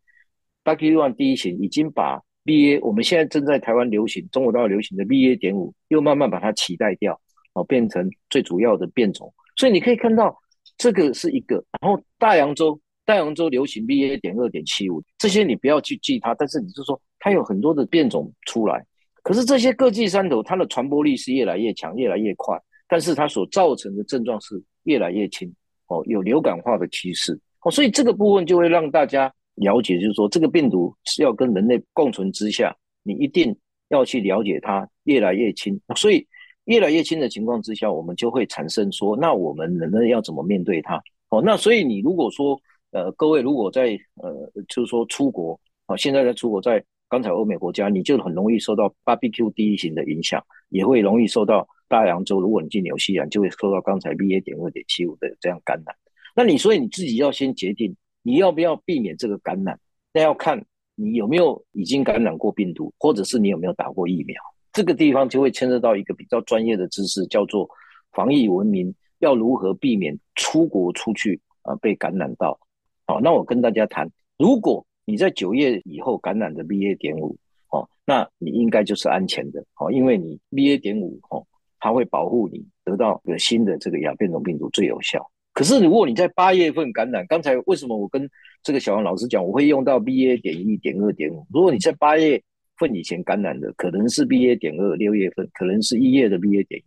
[0.64, 7.20] BA.1 第一型已经把 BA 我们现在正在台湾流行、中国大陆流行的 BA 点五又慢慢把它取代掉，
[7.52, 9.30] 哦，变成最主要的变种。
[9.56, 10.40] 所以你可以看到，
[10.78, 11.62] 这个是一个。
[11.80, 18.84] 然后大洋洲，大洋洲流行 BA 点二点七五，这些你不要去记它，但是你就说它有很多的变种出来。
[19.22, 22.56] 可是这些各记山头，它的传播力是越来越强，越来越快，
[22.88, 25.52] 但是它所造成的症状是越来越轻，
[25.88, 33.56] 哦，有流感化的趋势，哦，所以这个部分就会让大家了解，就是说这个病毒是要跟人类共存之下，你一定
[33.88, 36.24] 要去了解它越来越轻，所以
[36.66, 41.02] 越来越轻的情况之下，我们就会产生说，那我们人类要怎么面对它？
[41.30, 42.60] 哦，那所以你如果说，
[42.92, 44.32] 呃，各位如果在呃，
[44.68, 46.84] 就是说出国，啊，现在在出国在。
[47.08, 52.40] 刚才欧美国家，你就很容易受到 BBQ 第一型的影响，也会容易受到大洋洲。
[52.40, 55.94] 如果你进纽西兰，就会受到刚才 BA 点二点七五的这样感染。
[56.34, 59.78] 那你所以你自己要先决定你要不要避免这个感染，
[60.12, 64.42] 那要看你有没有已经感染过病毒，或者是你有没有打过疫苗。
[64.76, 67.66] 这个地方就会牵涉到一个比较专业的知识，叫做
[68.12, 72.60] 防疫文明，要如何避免出国出去啊被感染到。
[73.06, 74.08] 好，那我跟大家谈，
[74.38, 74.86] 如果。
[75.08, 77.36] 你在九月以后感染的 BA 点五，
[77.70, 81.46] 哦，那你应该就是安全的，哦，因为你 BA 点五，哦，
[81.78, 85.24] 它会保护你得到一个新的这个亚变种病毒最有效。
[85.52, 88.28] 可是如果你在八月份感染，刚才为什么我跟
[88.64, 91.46] 这个小王老师讲，我会用到 BA 点一、点二、点五？
[91.54, 92.42] 如果你在八月
[92.78, 96.84] 份以前感染的，可能是 BA 点二，六月份可能是一月的 BA 点一。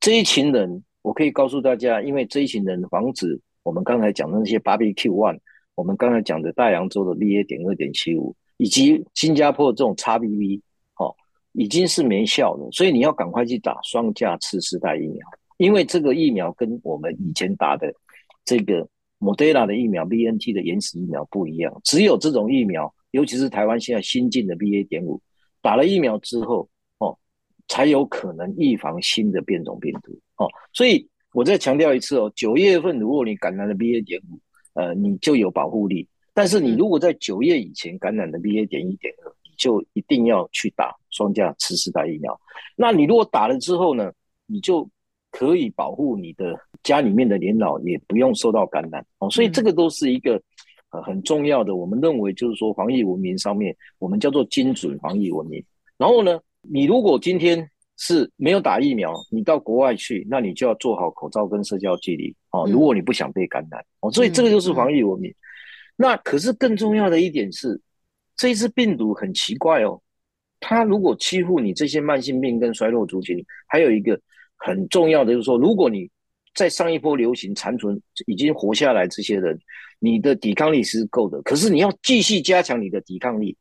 [0.00, 5.38] 这一群人，我可以告诉大家，因为这一群人防止我们刚才讲的那些 BBQ one。
[5.74, 10.62] 我们刚才讲的大洋洲的 BA 点二点七五，以及新加坡这种 XBB，
[10.96, 11.14] 哦，
[11.52, 15.26] 已经是没效了，所以你要赶快去打双价次世代疫苗，
[15.58, 17.92] 因为这个疫苗跟我们以前打的
[18.42, 18.88] 这个
[19.20, 25.20] Moderna 的疫苗、BNT 的原始疫苗不一样，只有这种疫苗，尤其是台湾现在新进的 BA 点五，
[25.60, 27.18] 打了疫苗之后，哦，
[27.68, 34.38] 才有可能预防新的变种病毒，哦，所以我再强调一次哦，九月份如果你感染了 BA 点五。
[34.78, 42.38] 呃，你就有保护力，但是你如果在九月以前感染的 BA 点一点二，你就一定要去打双价次世代疫苗。
[42.76, 44.12] 那你如果打了之后呢，
[44.44, 44.86] 你就
[45.30, 49.30] 可以保护你的家里面的年老，也不用受到感染哦。
[49.30, 50.38] 所以这个都是一个
[50.90, 55.62] 呃很重要的，我们认为就是说防疫文明上面，我们叫做精准防疫文明。
[55.98, 62.68] 然后呢，你如果今天是没有打疫苗，你到国外去，那你就要做好口罩跟社交距离哦。
[62.70, 65.34] 如果你不想被感染哦，所以这个就是防疫文明。
[65.96, 67.80] 那可是更重要的一点是，
[68.36, 69.98] 这一次病毒很奇怪哦，
[70.60, 74.20] 它如果欺负你这些慢性病跟衰弱族群，还有一个
[74.56, 76.10] 很重要的就是说，如果你
[76.56, 79.56] 在上一波流行残存已经活下来这些人，
[80.00, 83.56] 你的抵抗力是够的，可是你要继续加强你的抵抗力，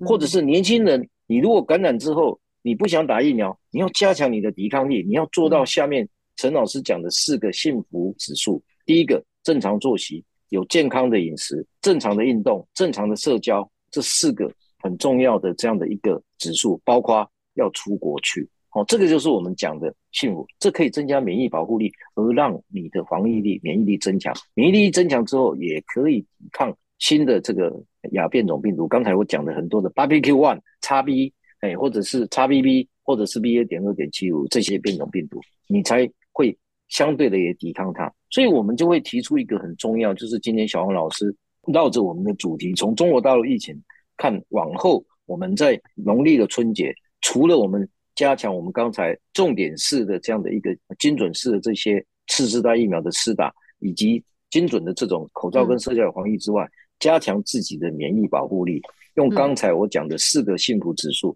[0.00, 10.22] 或者是年轻人，你如果感染之后你不想打疫苗，你要加强你的抵抗力，你要做到下面陈老师讲的四个幸福指数，第一个正常作息。
[10.50, 24.32] 有健康的饮食、正常的运动、正常的社交，这四个很重要的这样的一个指数，包括要出国去，哦，这个就是我们讲的幸福，这可以增加免疫保护力，而让你的防疫力、免疫力增强。
[24.54, 27.72] 免疫力增强之后，也可以抵抗新的这个
[28.12, 28.86] 亚变种病毒。
[28.86, 33.66] 刚才我讲的很多的 BQ.1、XB，哎，或者是 XBB，或者是 BA.
[33.66, 36.56] 点二点七五这些变种病毒，你才会
[36.88, 38.12] 相对的也抵抗它。
[38.30, 41.34] 所以我们就会提出一个很重要，就是今天小黄老师
[41.72, 43.74] 绕着我们的主题，从中国大陆疫情
[44.16, 47.88] 看往后，我们在农历的春节，除了我们
[48.20, 58.82] 加强我们刚才重点式的这样的一个精准式的这些次世代疫苗的施打，以及精准的这种口罩跟社交防疫之外，加强自己的免疫保护力，
[59.14, 61.34] 用刚才我讲的四个幸福指数，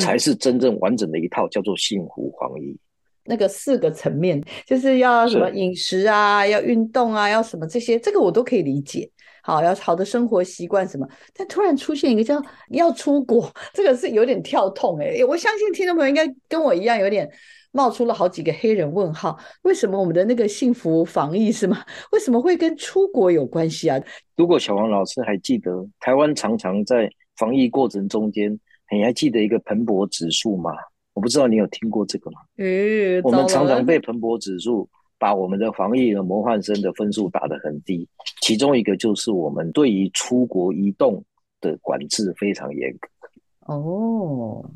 [0.00, 2.74] 才是真正完整的一套，叫做幸福防疫。
[3.26, 9.10] 那个四个层面，就是要什么饮食啊，要运动啊，要什么这些，这个我都可以理解。
[9.42, 15.24] 好，要好的生活习惯什么，但突然出现一个叫要出国， 这个是有点跳痛哎、欸。
[15.24, 17.28] 我相信听众朋友应该跟我一样，有点
[17.72, 19.36] 冒出了好几个黑人问号。
[19.62, 21.84] 为什么我们的那个幸福防疫是吗？
[22.12, 24.00] 为什么会跟出国有关系啊？
[24.36, 28.58] 如果小王老师还记得，台湾常常在防疫过程中间，
[28.92, 30.70] 你还记得一个蓬勃指数吗？
[31.14, 32.38] 我不知道你有听过这个吗？
[32.58, 34.88] 嗯，我们常常被蓬勃指数
[35.22, 38.08] 把我们的防疫的模范生的分数打得很低，
[38.40, 41.22] 其中一个就是我们对于出国移动
[41.60, 43.08] 的管制非常严格。
[43.72, 44.68] 哦，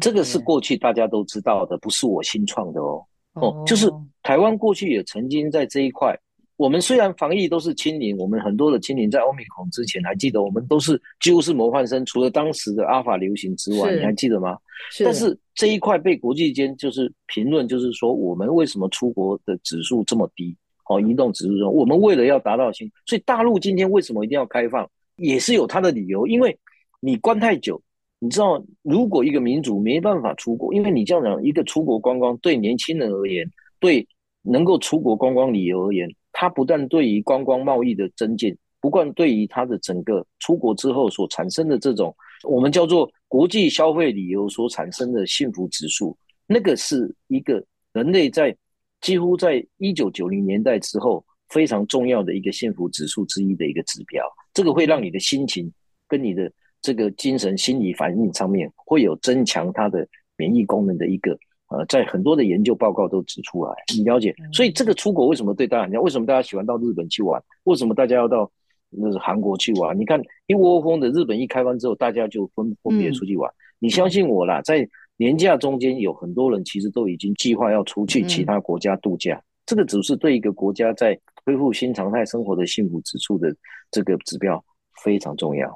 [0.00, 3.00] 这个是过去大家都知道的，不是我新创的哦。
[3.34, 3.88] 哦，就是
[4.24, 6.18] 台湾过去也曾经在这一块。
[6.62, 14.56] 我们虽然防疫都是清零，我们很多的清零在欧米孔之前还记得，我们都是几乎是模范生，除了当时的阿尔法流行之外，你还记得吗？
[14.92, 15.02] 是。
[15.02, 20.56] 但是这一块被国际间就是评论，就是说我们为什么出国的指数这么低？
[20.88, 26.28] 哦，移动指数中，我们为了要达到新，所以大陆今天为什么一定要开放，也是有它的理由。
[26.28, 26.56] 因为
[27.00, 27.82] 你关太久，
[28.20, 33.44] 你知道，如果一个民族没办法出国，因为你这样讲，一个出国观光对年轻人而言，
[33.80, 34.06] 对
[34.42, 36.08] 能够出国观光旅游而言。
[36.32, 46.16] 它不但对于观光贸易的增进，不但对于它的整个出国之后所产生的这种我们叫做国际消费旅游所产生的幸福指数，
[46.46, 48.56] 那个是一个人类在
[49.00, 54.24] 几乎在一九九零年代之后非常重要的一个幸福指数之一的一个指标。
[54.54, 55.72] 这个会让你的心情
[56.08, 61.38] 跟你的这个精神心理反应上面会有增强它的免疫功能的一个。
[61.72, 66.00] 呃，在很多的研究报告都指出来，你了解，所以这个出国为什么对大家？
[66.00, 67.42] 为什么大家喜欢到日本去玩？
[67.64, 68.50] 为什么大家要到
[68.90, 69.98] 那个韩国去玩？
[69.98, 73.50] 你看一窝蜂的日本一开放之后，大家就分分别出去玩。
[73.78, 79.42] 你相信我啦，在年假中间有很多人其实都已经计划要出去其他国家度假。
[79.64, 83.54] 这个只是对一个国家在恢复新常态生活的幸福指数的
[83.90, 84.62] 这个指标
[85.02, 85.70] 非常重要。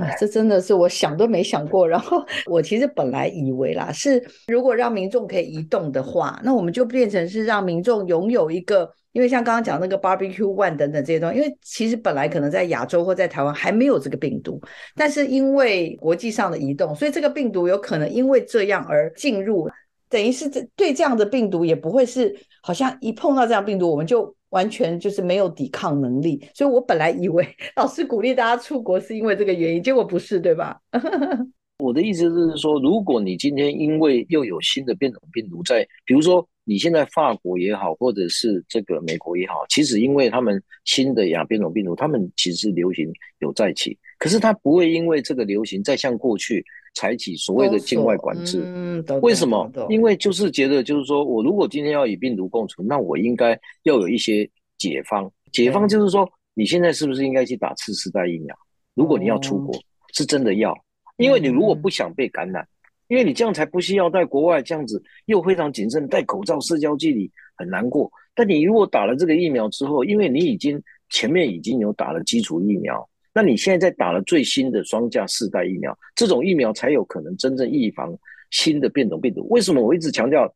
[0.00, 1.86] 啊，这真的是我想都没想过。
[1.86, 14.60] 然后 我其实本来以为啦，是如果让民众可以移动的话，那我们就变成是让民众拥有一个，因为像刚刚讲那个 Barbecue One 等等这些东西，因为其实本来可能在亚洲或在台湾还没有这个病毒，
[14.94, 19.68] 但是因为国际上的移动，所以这个病毒有可能因为这样而进入，
[20.08, 24.35] 等于是这对这样的病毒也不会是好像一碰到这样病毒我们就。
[24.56, 30.80] 完全就是没有抵抗能力，所以我本来以为 老师鼓励大家出国是因为这个原因，结果不是，对吧？
[31.84, 46.64] 我的意思是说，如果你今天因为又有新的变种病毒在，比如说你现在法国也好，或者是这个美国也好，其实因为他们新的亚变种病毒，他们其实流行有再起，可是它不会因为这个流行再像过去。
[46.96, 49.70] 采取所谓的境外管制，嗯，为什么？
[49.90, 53.50] 因为就是觉得，就是说我如果今天要与病毒共存，那我应该
[53.82, 55.30] 要有一些解方。
[55.52, 58.56] 解方就是说，你现在是不是应该去打次世代疫苗？
[58.94, 59.78] 如果你要出国，
[60.14, 60.74] 是真的要，
[61.18, 62.66] 因为你如果不想被感染，
[63.08, 68.10] 因为你这样才不需要在国外这样子又非常谨慎戴口罩、社交距离，很难过。
[68.34, 73.06] 但你如果打了这个疫苗之后，因为你已经前面已经有打了基础疫苗。
[73.36, 78.16] 那你现在在打了最新的双价四代疫苗，这种疫苗才有可能真正预防
[78.50, 79.46] 新的变种病毒。
[79.50, 80.50] 为什么我一直强调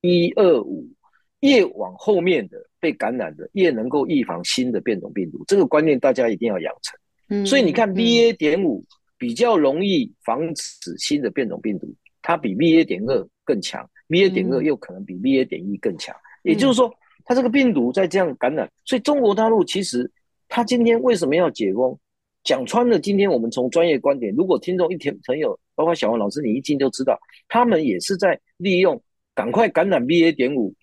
[0.00, 0.84] 一二五，
[1.42, 6.98] 越往后面的被感染的越能够预防新的变种病毒，这个观念大家一定要养成。
[7.28, 8.84] 嗯，所以你看 BA 点五
[9.16, 11.86] 比较容易防止新的变种病毒，
[12.20, 16.12] 它比 BA 点二更强，BA 点二又可能比 BA 点一更强。
[16.42, 16.92] 也就是说，
[17.24, 20.10] 它这个病毒在这样感染，所以中国大陆其实
[20.48, 21.96] 它今天为什么要解封？
[22.44, 27.18] 讲穿了，今天我们从专业观点，如果听众一听朋友，包括小王老师，你一听就知道，
[27.48, 29.02] 他们也是在利用
[29.34, 30.74] 赶快感染 BA 点五，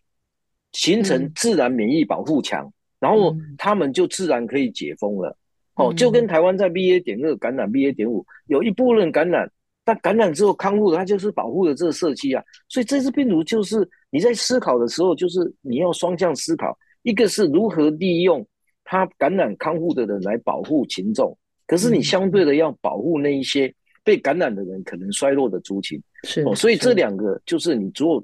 [0.74, 5.38] 形成自然免疫保护墙，然后他们就自然可以解封了。
[5.76, 9.50] 哦，就跟台湾在 BA 点二感染 BA 点五，有一部分人感染，
[9.86, 12.44] 但感染之后康复了，他就是保护了这个社区啊。
[12.68, 18.46] 所以这次病毒就是你在思考的时候，就是你要双向思考，一个是如何利用
[18.84, 21.38] 它感染康复的人来保护群众。
[21.72, 28.22] 可是你相对的要保护那一些被感染的人可能衰弱的族群，是哦，所以这两个就是你只有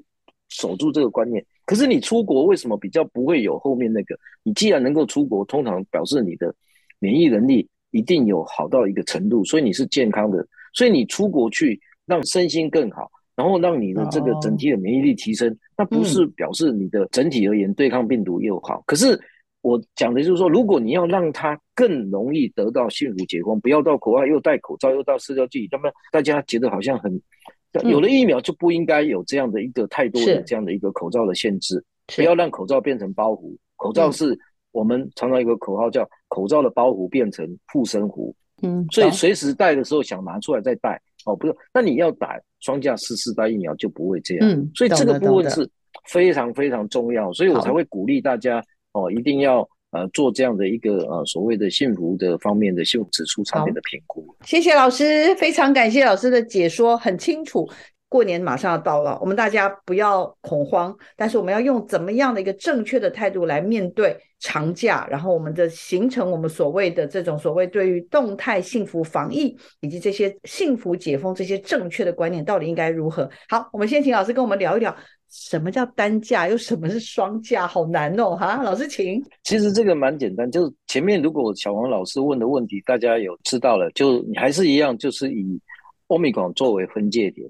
[0.50, 1.42] 守住这个观念。
[1.64, 4.14] 可是你出国为什么比较不会有后面那个？
[4.42, 6.54] 你既然能够出国，通常表示你的
[6.98, 10.46] 免疫能力一定有好到一个程度，所以你是健康的。
[10.74, 18.84] 所以你出国去让身心更好，然后让你的这个整体的免疫力提升，那不是表示你的整体而言对抗病毒又好。
[18.86, 19.18] 可是。
[19.60, 27.20] 我讲的就是说，如果你要让他更容易得到幸福解封，不要到国外又戴口罩又到社交距离，那么大家觉得好像很
[27.82, 31.84] 有了疫苗就不应该有这样的一个太多的这样的一个口罩的限制，
[32.14, 33.54] 不要让口罩变成包袱。
[33.76, 34.38] 口罩是
[34.70, 45.68] 我们常常有一个口号叫“口罩的包袱变成护身符”，嗯，所以随时戴的时候想拿出来再戴哦，不是，那你要打双价四四代疫苗就不会这样，嗯，所以这个部分是
[46.04, 48.64] 非常非常重要，所以我才会鼓励大家。
[48.98, 54.26] 哦，一定要呃做这样的一个呃所谓的幸福的方面的幸福指数上面的评估。
[54.44, 57.68] 谢谢老师，非常感谢老师的解说，很清楚。
[58.10, 73.28] 过年马上要到了，我们大家不要恐慌，但是我们要用怎么样的一个正确的态度来面对长假，然后我们的形成我们所谓的这种所谓对于动态幸福防疫以及这些幸福解封这些正确的观念到底应该如何？
[73.50, 74.96] 好，我们先请老师跟我们聊一聊。
[75.30, 76.48] 什么叫单价？
[76.48, 77.66] 又什么是双价？
[77.66, 78.34] 好难哦！
[78.34, 79.22] 哈，老师请。
[79.44, 85.60] 其实这个蛮简单，就是前面如果小王老师问的问题，大家有知道了，就你还是一样，就是以
[86.06, 87.46] Omicron 作为分界点。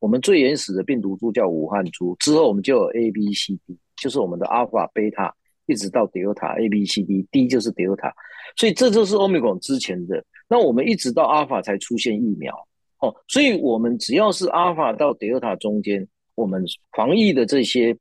[0.00, 5.32] 我们最原始的病毒株叫武汉株，之后我们就有 A、B、C、D，就是我们的阿尔法、贝塔、
[5.66, 8.10] 一直到 Delta、A、B、C、D，D 就是 Delta，
[8.56, 10.24] 所以这就是 Omicron 之前的。
[10.48, 12.52] 那我们一直到阿尔法才出现疫苗
[12.98, 16.08] 哦，所以我们只要是阿尔法到 Delta 中间。
[16.40, 16.64] 我们
[16.96, 17.94] 防疫的这些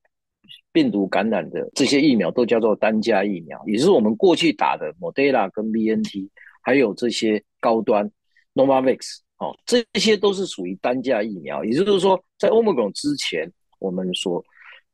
[0.72, 6.30] 病毒感染的这些疫苗都叫做单价疫苗，也是我们过去打的 Moderna 跟 BNT，
[6.62, 8.10] 还有这些高端
[8.56, 11.66] Novavax，哦，这些都是属于单价疫苗。
[11.66, 14.42] 也就是说，在 Omicron 之前，我们说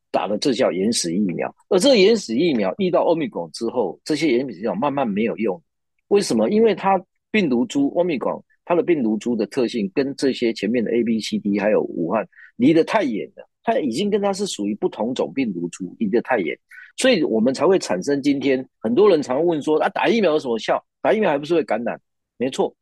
[0.09, 5.61] 打的这叫原始疫苗，而这个原始疫苗遇到 Omicron 之后，这些原始疫苗慢慢没有用。
[6.07, 6.49] 为什么？
[6.49, 8.41] 因为它病毒株 Omicron。
[8.65, 16.57] 它的病毒株的特性跟这些前面的 A、B、C、D 还有武汉离得太远了，它已经跟它是属于不同种病毒株，离得太远，
[16.97, 20.83] 所以我们才会产生今天很多人常问说啊，打疫苗有什么效？
[20.99, 22.01] 打疫苗还不是会感染？
[22.37, 22.75] 没错，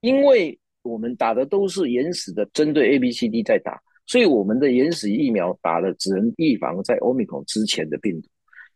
[0.00, 8.28] 因为我们打的都是原始的针对 A、B、C、D 在打，所以我们的原始疫苗打了只能预防在 Omicron 之前的病毒，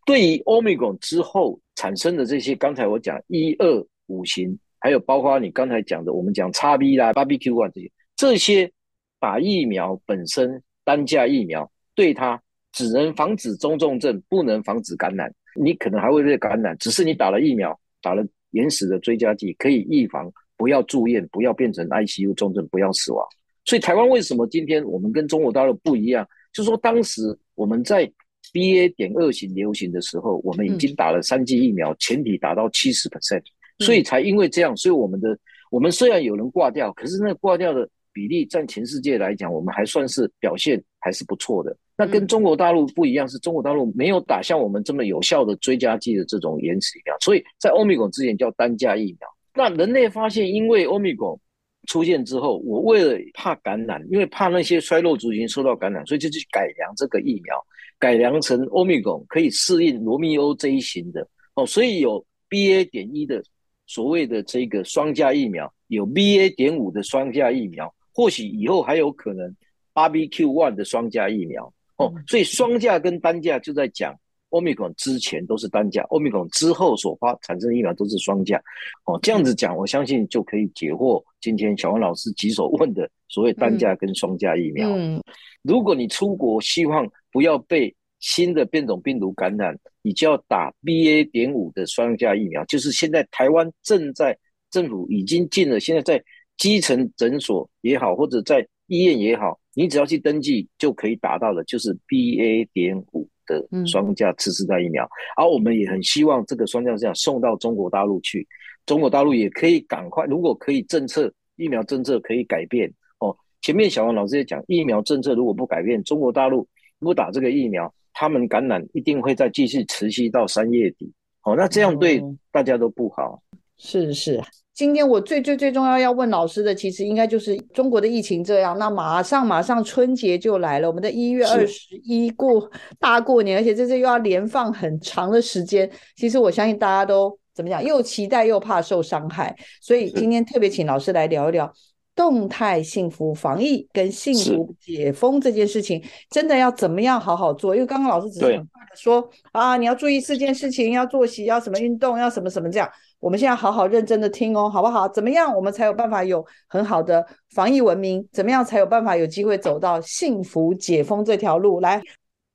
[0.05, 4.59] 对于 Omicron 之后产生的这些，刚才我讲一二五型。
[4.81, 8.73] 还有包括你刚才讲的，我们讲 XB 啦、BBQ 啊这些，这些
[9.21, 15.33] 打疫苗本身单价疫苗，对它只能防止中重症，不能防止感染。
[15.55, 23.27] 你可能还会被感染，只是你打了疫苗，打了原始的追加剂，可以预防不要住院，不要变成 ICU 重症，不要死亡。
[23.67, 26.27] 所以台湾为什么今天我们跟中国大陆不一样？
[26.53, 28.11] 就是说当时我们在
[28.53, 33.43] BA 点二型流行的时候，我们已经打了三剂疫苗，前提达到七十 percent。
[33.81, 35.37] 所以才因为这样，所以我们的
[35.71, 41.77] 我们虽然有人挂掉，可是那挂掉的比例占全世界来讲，我们还算是表现还是不错的。
[41.97, 49.29] 那跟中国大陆不一样，是中国大陆没有打像我们这么有效的追加剂的这种延迟疫苗，所以在欧米伽之前叫单价疫苗。
[49.55, 51.39] 那人类发现，因为欧米伽
[51.87, 57.55] 出现之后，我为了怕感染，因为怕那些衰弱族群受到感染，所以就去改良这个疫苗，
[57.99, 63.43] 改良成欧米伽可以适应罗密欧这一型的哦，所以有 BA 点一的。
[63.91, 69.53] 所谓的这个双价疫苗，有 BA 点五的双价疫苗，或许以后还有可能
[69.95, 72.13] RBQ one 的双价疫苗哦。
[72.29, 74.15] 所以双价跟单价就在讲
[74.51, 78.63] Omicron 之前都是单价，Omicron 之后所发产生的疫苗都是双价。
[79.07, 84.89] 哦，这样子讲，我相信就可以解惑今天小王老师几手问的所谓单价跟双价疫苗。
[84.89, 85.21] 嗯，
[85.63, 91.29] 如果你出国希望不要被新的变种病毒感染，你就要打 BA.
[91.31, 94.39] 点五的双价疫苗，就是现在台湾正在
[94.71, 96.23] 政府已经进了，现在在
[96.57, 102.69] 基层诊所也好，或者在医院也好，你只要去登记就可以打到的，就是 BA.
[102.73, 105.09] 点五的双价次世代疫苗。
[105.37, 108.47] 而我们也很希望这个双价这样送到中国大陆去，
[108.85, 113.35] 中国大陆也可以赶快，如果可以政策疫苗政策可以改变哦。
[113.63, 116.69] 前面小王老师也讲，疫苗政策如果不改变，中国大陆
[116.99, 117.93] 不打这个疫苗。
[118.21, 121.11] 他们感染一定会再继续持续到三月底，
[121.41, 123.43] 好，那这样对大家都不好。
[123.51, 124.43] 嗯、是是，
[124.75, 141.73] 今天我最最最重要要问老师的，其实应该就是中国的疫情这样，那马上马上春节就来了，我们的一月二十一过大过年，而且这次又要连放很长的时间，其实我相信大家都怎么讲，又期待又怕受伤害，所以今天特别请老师来聊一聊。
[142.21, 147.75] 动态幸福防疫跟幸福解封这件事情，真的要怎么样好好做？
[147.75, 152.87] 因为刚刚老师只是很快的说啊，你要注意四件事情，要作息，要什么运动，要什么什么这样。
[153.21, 155.09] 我们现在好好认真的听哦，好不好？
[155.09, 158.23] 怎么样我们才有办法有很好的防疫文明？
[158.31, 161.81] 怎么样才有办法有机会走到幸福解封这条路？
[161.81, 162.03] 来，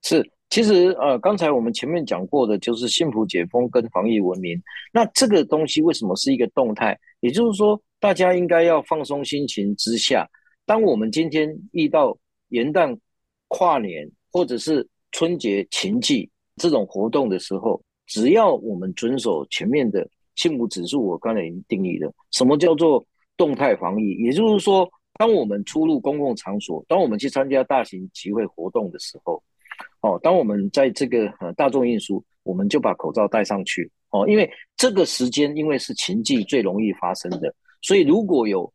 [0.04, 0.24] 是，
[0.56, 4.58] 其实呃，刚才我们前面讲过的就是幸福解封跟防疫文明。
[4.94, 6.98] 那这个东西为什么是一个动态？
[7.20, 7.78] 也就是说。
[8.00, 10.30] 大家应该要放松心情之下，
[10.66, 12.16] 当我们今天遇到
[12.50, 12.96] 元旦、
[13.48, 23.04] 跨年或者是春节情祭这种活动的时候，只要我们遵守前面的幸福指数，我刚才已经定义了，什么叫做
[23.36, 24.12] 动态防疫？
[24.24, 24.88] 也就是说，
[25.18, 29.42] 当我们出入公共场所，当我们去参加大型集会活动的时候，
[30.02, 37.54] 哦，当我们在这个呃大众运输，我们就把口罩戴上去哦，因为这个时间因为是情境最容易发生的。
[37.82, 38.72] 所以，如果有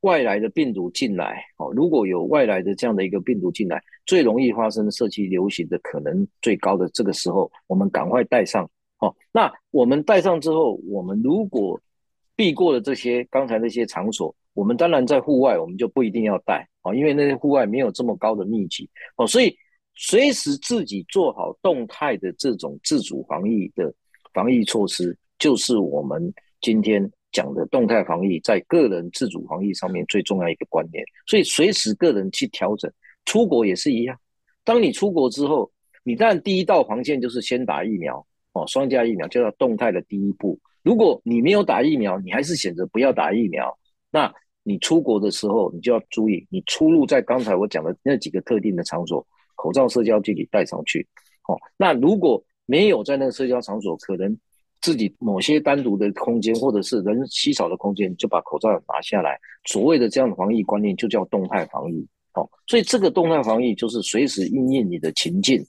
[0.00, 8.68] 外来的病毒进来，哦，如果有外来的这样的一个病毒进来，最容易发生社区流行的可能最高的这个时候，我们赶快戴上，
[8.98, 11.80] 哦，那我们戴上之后，我们如果
[12.34, 19.56] 避过了这些刚才那些场所，我们当然在户外，我们就不一定要戴，哦，因为那些户外没有这么高的密集，哦，所以
[19.94, 23.92] 随时自己做好动态的这种自主防疫的
[24.32, 27.10] 防疫措施，就是我们今天。
[27.32, 32.92] 讲的动态防疫，在个人自主防疫上面最重要一个观念，所以随时个人去调整。
[33.24, 34.14] 出国也是一样，
[34.64, 35.72] 当你出国之后，
[36.04, 38.22] 你当然第一道防线就是先打疫苗
[38.52, 40.60] 哦，双价疫苗就叫动态的第一步。
[40.82, 43.74] 如果你没有打疫苗，你还是选择不要打疫苗，
[44.10, 44.30] 那
[44.62, 51.06] 你出国的时候，你就要注意，你出入在刚才我讲的那几个特定的场所，口罩、社交距离戴上去。
[51.48, 54.36] 哦，那如果没有在那个社交场所，可能。
[54.84, 59.38] 自己某些单独的空间，或者是人稀少的空间，就把口罩拿下来。
[59.64, 62.04] 所谓的这样的防疫观念，就叫动态防疫。
[62.34, 65.64] 哦，所以这个动态防疫就是随时应验你的情境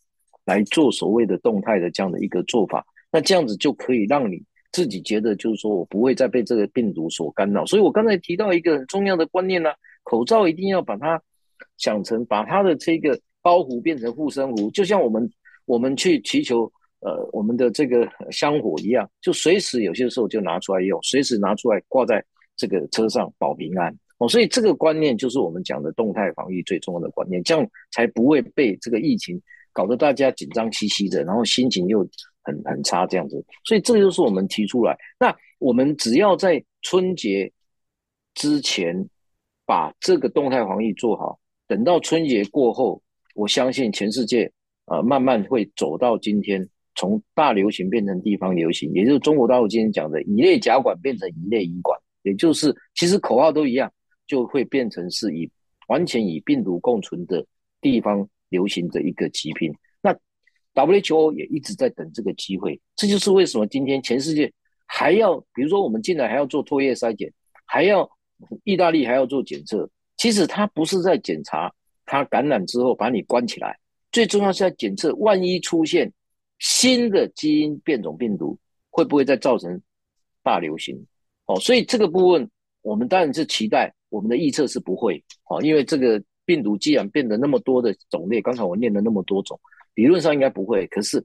[0.46, 2.84] 来做所谓的动态的这样的一个做法。
[3.12, 7.64] 那这样子就可以让你自己觉得，就是说我不会再被这个病毒所干扰。
[7.68, 9.70] 所以我刚才提到一个很重要的观念呢，
[10.02, 11.22] 口罩一定要把它
[11.78, 15.32] 想成把它的这个包袱变成护身符，就像我们
[15.66, 16.72] 我们去祈求。
[17.06, 22.24] 呃，我们的这个香火一样，就随时有些时候就拿出来用，随时拿出来挂在
[22.56, 24.30] 这个车上保平安哦。
[24.30, 29.38] 所以这个观念就是我们讲的动态防疫最重要的观念，这样才不会被这个疫情
[29.74, 32.08] 搞得大家紧张兮兮的，然后心情又
[32.44, 33.44] 很很差这样子。
[33.66, 37.52] 所以这就是我们提出来，那我们只要在春节
[38.34, 38.96] 之前
[39.66, 41.38] 把这个动态防疫做好，
[41.68, 43.02] 等到春节过后，
[43.34, 44.52] 我相信全世界
[44.86, 46.68] 呃慢慢会走到今天。
[46.96, 53.92] 从大流行变成地方流行，也就是中国大陆今天讲的乙类甲管变成乙类乙管，也就是其实口号都一样，
[54.28, 55.50] 就会变成是以
[55.88, 57.44] 完全以病毒共存的
[57.82, 59.74] 地方流行的一个疾病。
[60.04, 60.16] 那
[60.76, 64.54] WHO 也一直在等这个机会，这就是为什么今天全世界
[64.86, 67.34] 还要，比如说我们进来还要做唾液筛检，
[67.66, 68.08] 还要
[68.66, 69.90] 意大利还要做检测。
[70.16, 71.74] 其实它不是在检查
[72.14, 73.76] 它感染之后把你关起来，
[74.12, 76.14] 最重要是要检测万一出现。
[76.60, 78.56] 新的基因变种病毒
[78.92, 79.82] 会不会再造成
[80.44, 80.96] 大流行？
[81.48, 82.48] 哦，所以这个部分
[82.84, 89.60] 我们当然是期待，我们的预测是不会哦，因为这个病毒既然变得那么多的种类，刚才我念了那么多种，
[89.96, 90.86] 理论上应该不会。
[90.88, 91.22] 可是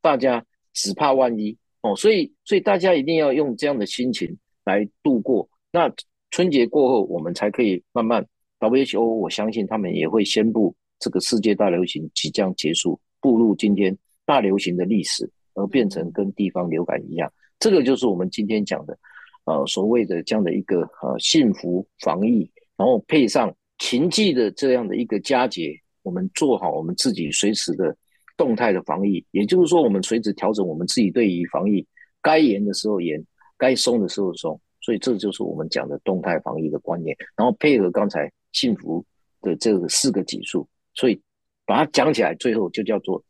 [0.00, 4.34] 大家只怕万一哦，所以所以大家一定要用这样的心情
[4.64, 5.46] 来度过。
[5.70, 5.92] 那
[6.30, 8.26] 春节过后，我们才可以慢慢
[8.60, 13.98] WHO，我相信他们也会宣布这个世界大流行即将结束，步入今天。
[14.26, 17.32] 大流行的历史，而变成跟地方流感一样。
[17.58, 18.96] 这个就是我们今天讲的，
[19.44, 27.96] 呃，所谓的这样的一个呃幸福防疫，然后配上情境的这样的一个佳节，我们做好我们自己随时的
[28.36, 31.84] 动态的防疫，也就是说，我们随时调整我们自己对于防疫
[32.22, 33.20] 该严的时候严，
[33.58, 34.60] 该松的时候松。
[34.80, 39.04] 所以这就是我们讲的动态防疫的观念，然后配合刚才幸福
[39.42, 41.20] 的这个四个指数，所以
[41.66, 43.22] 把它讲起来，最后就叫做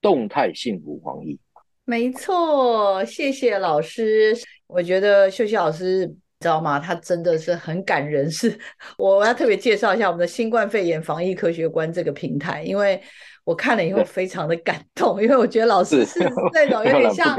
[0.00, 1.38] 动态幸福防疫。
[1.84, 4.36] 没错，谢谢老师。
[4.66, 6.78] 我觉得秀熙老师，你知道吗？
[6.78, 8.30] 他真的是很感人。
[8.30, 8.58] 是，
[8.98, 13.00] 我要特别介绍一下我们的新冠肺炎防疫科学观这个平台，因为
[13.44, 16.20] 我看了以后非常的感动，因为我觉得老师是
[16.52, 17.34] 那种有点像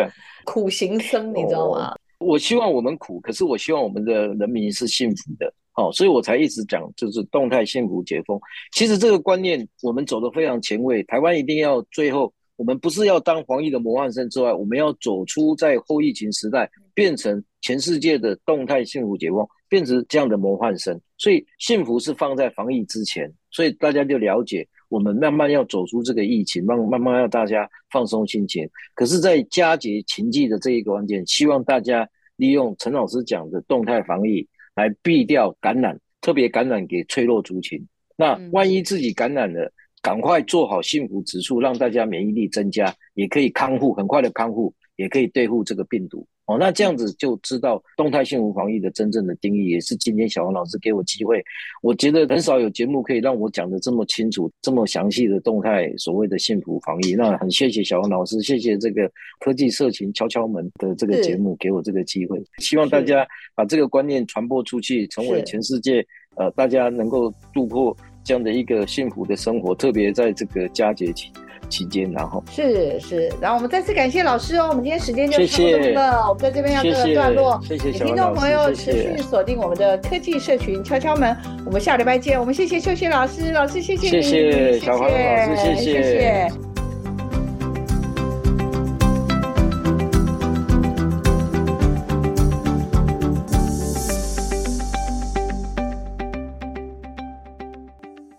[0.45, 1.93] 苦行僧，你知道吗？
[2.17, 8.39] 我希望我们苦，可是我希望我们的人民是幸福的，哦，所以我才一直讲，就是动态幸福解封。
[8.73, 20.99] 其实这个观念我们走得非常前卫，台湾一定要最后，我们不是要当防疫的模范生之外，我们要走出在后疫情时代，变成全世界的动态幸福解封，变成这样的模范生。
[21.17, 24.67] 所以幸福是放在防疫之前，所以大家就了解。
[24.89, 28.67] 我们慢慢要走出这个疫情，慢慢慢让大家放松心情。
[28.95, 34.47] 可是，在佳节情境的这一个关键，希望大家利用陈老师讲的动态防疫
[34.79, 37.85] 来避掉感染，特别感染给脆弱族群。
[38.15, 39.69] 那万一自己感染了，
[40.01, 46.27] 赶快做好幸福指数，让大家免疫力增加，也可以康复，很快的康复，也可以对付这个病毒。
[46.45, 51.43] 哦，那这样子就知道动态幸福防疫的真正的定义，也是今天小王老师给我机会。
[51.83, 57.13] 我觉得很少有节目可以让我讲的这么清楚、这么详细的动态所谓的幸福防疫。
[57.13, 62.41] 那很谢谢小王老师，谢谢这个科技社群敲敲门的这个节目给我这个机会。
[62.57, 66.03] 希望大家把这个观念传播出去，成为全世界
[66.35, 71.31] 呃大家能够度过这样的一个幸福的生活，特别在这个佳节期。
[71.69, 74.67] 期间，然后是是，然后我们再次感谢老师哦。
[74.69, 77.61] 我们今天时间就差不多了，谢谢我们在这边要做个段落。
[77.67, 82.39] 谢谢听众朋友持续锁定我们的科技社群敲敲门，我们下礼拜见。
[82.39, 86.03] 我们谢谢秀秀老师，老师谢谢你，谢谢小黄老师，谢谢。
[86.03, 86.68] 谢谢。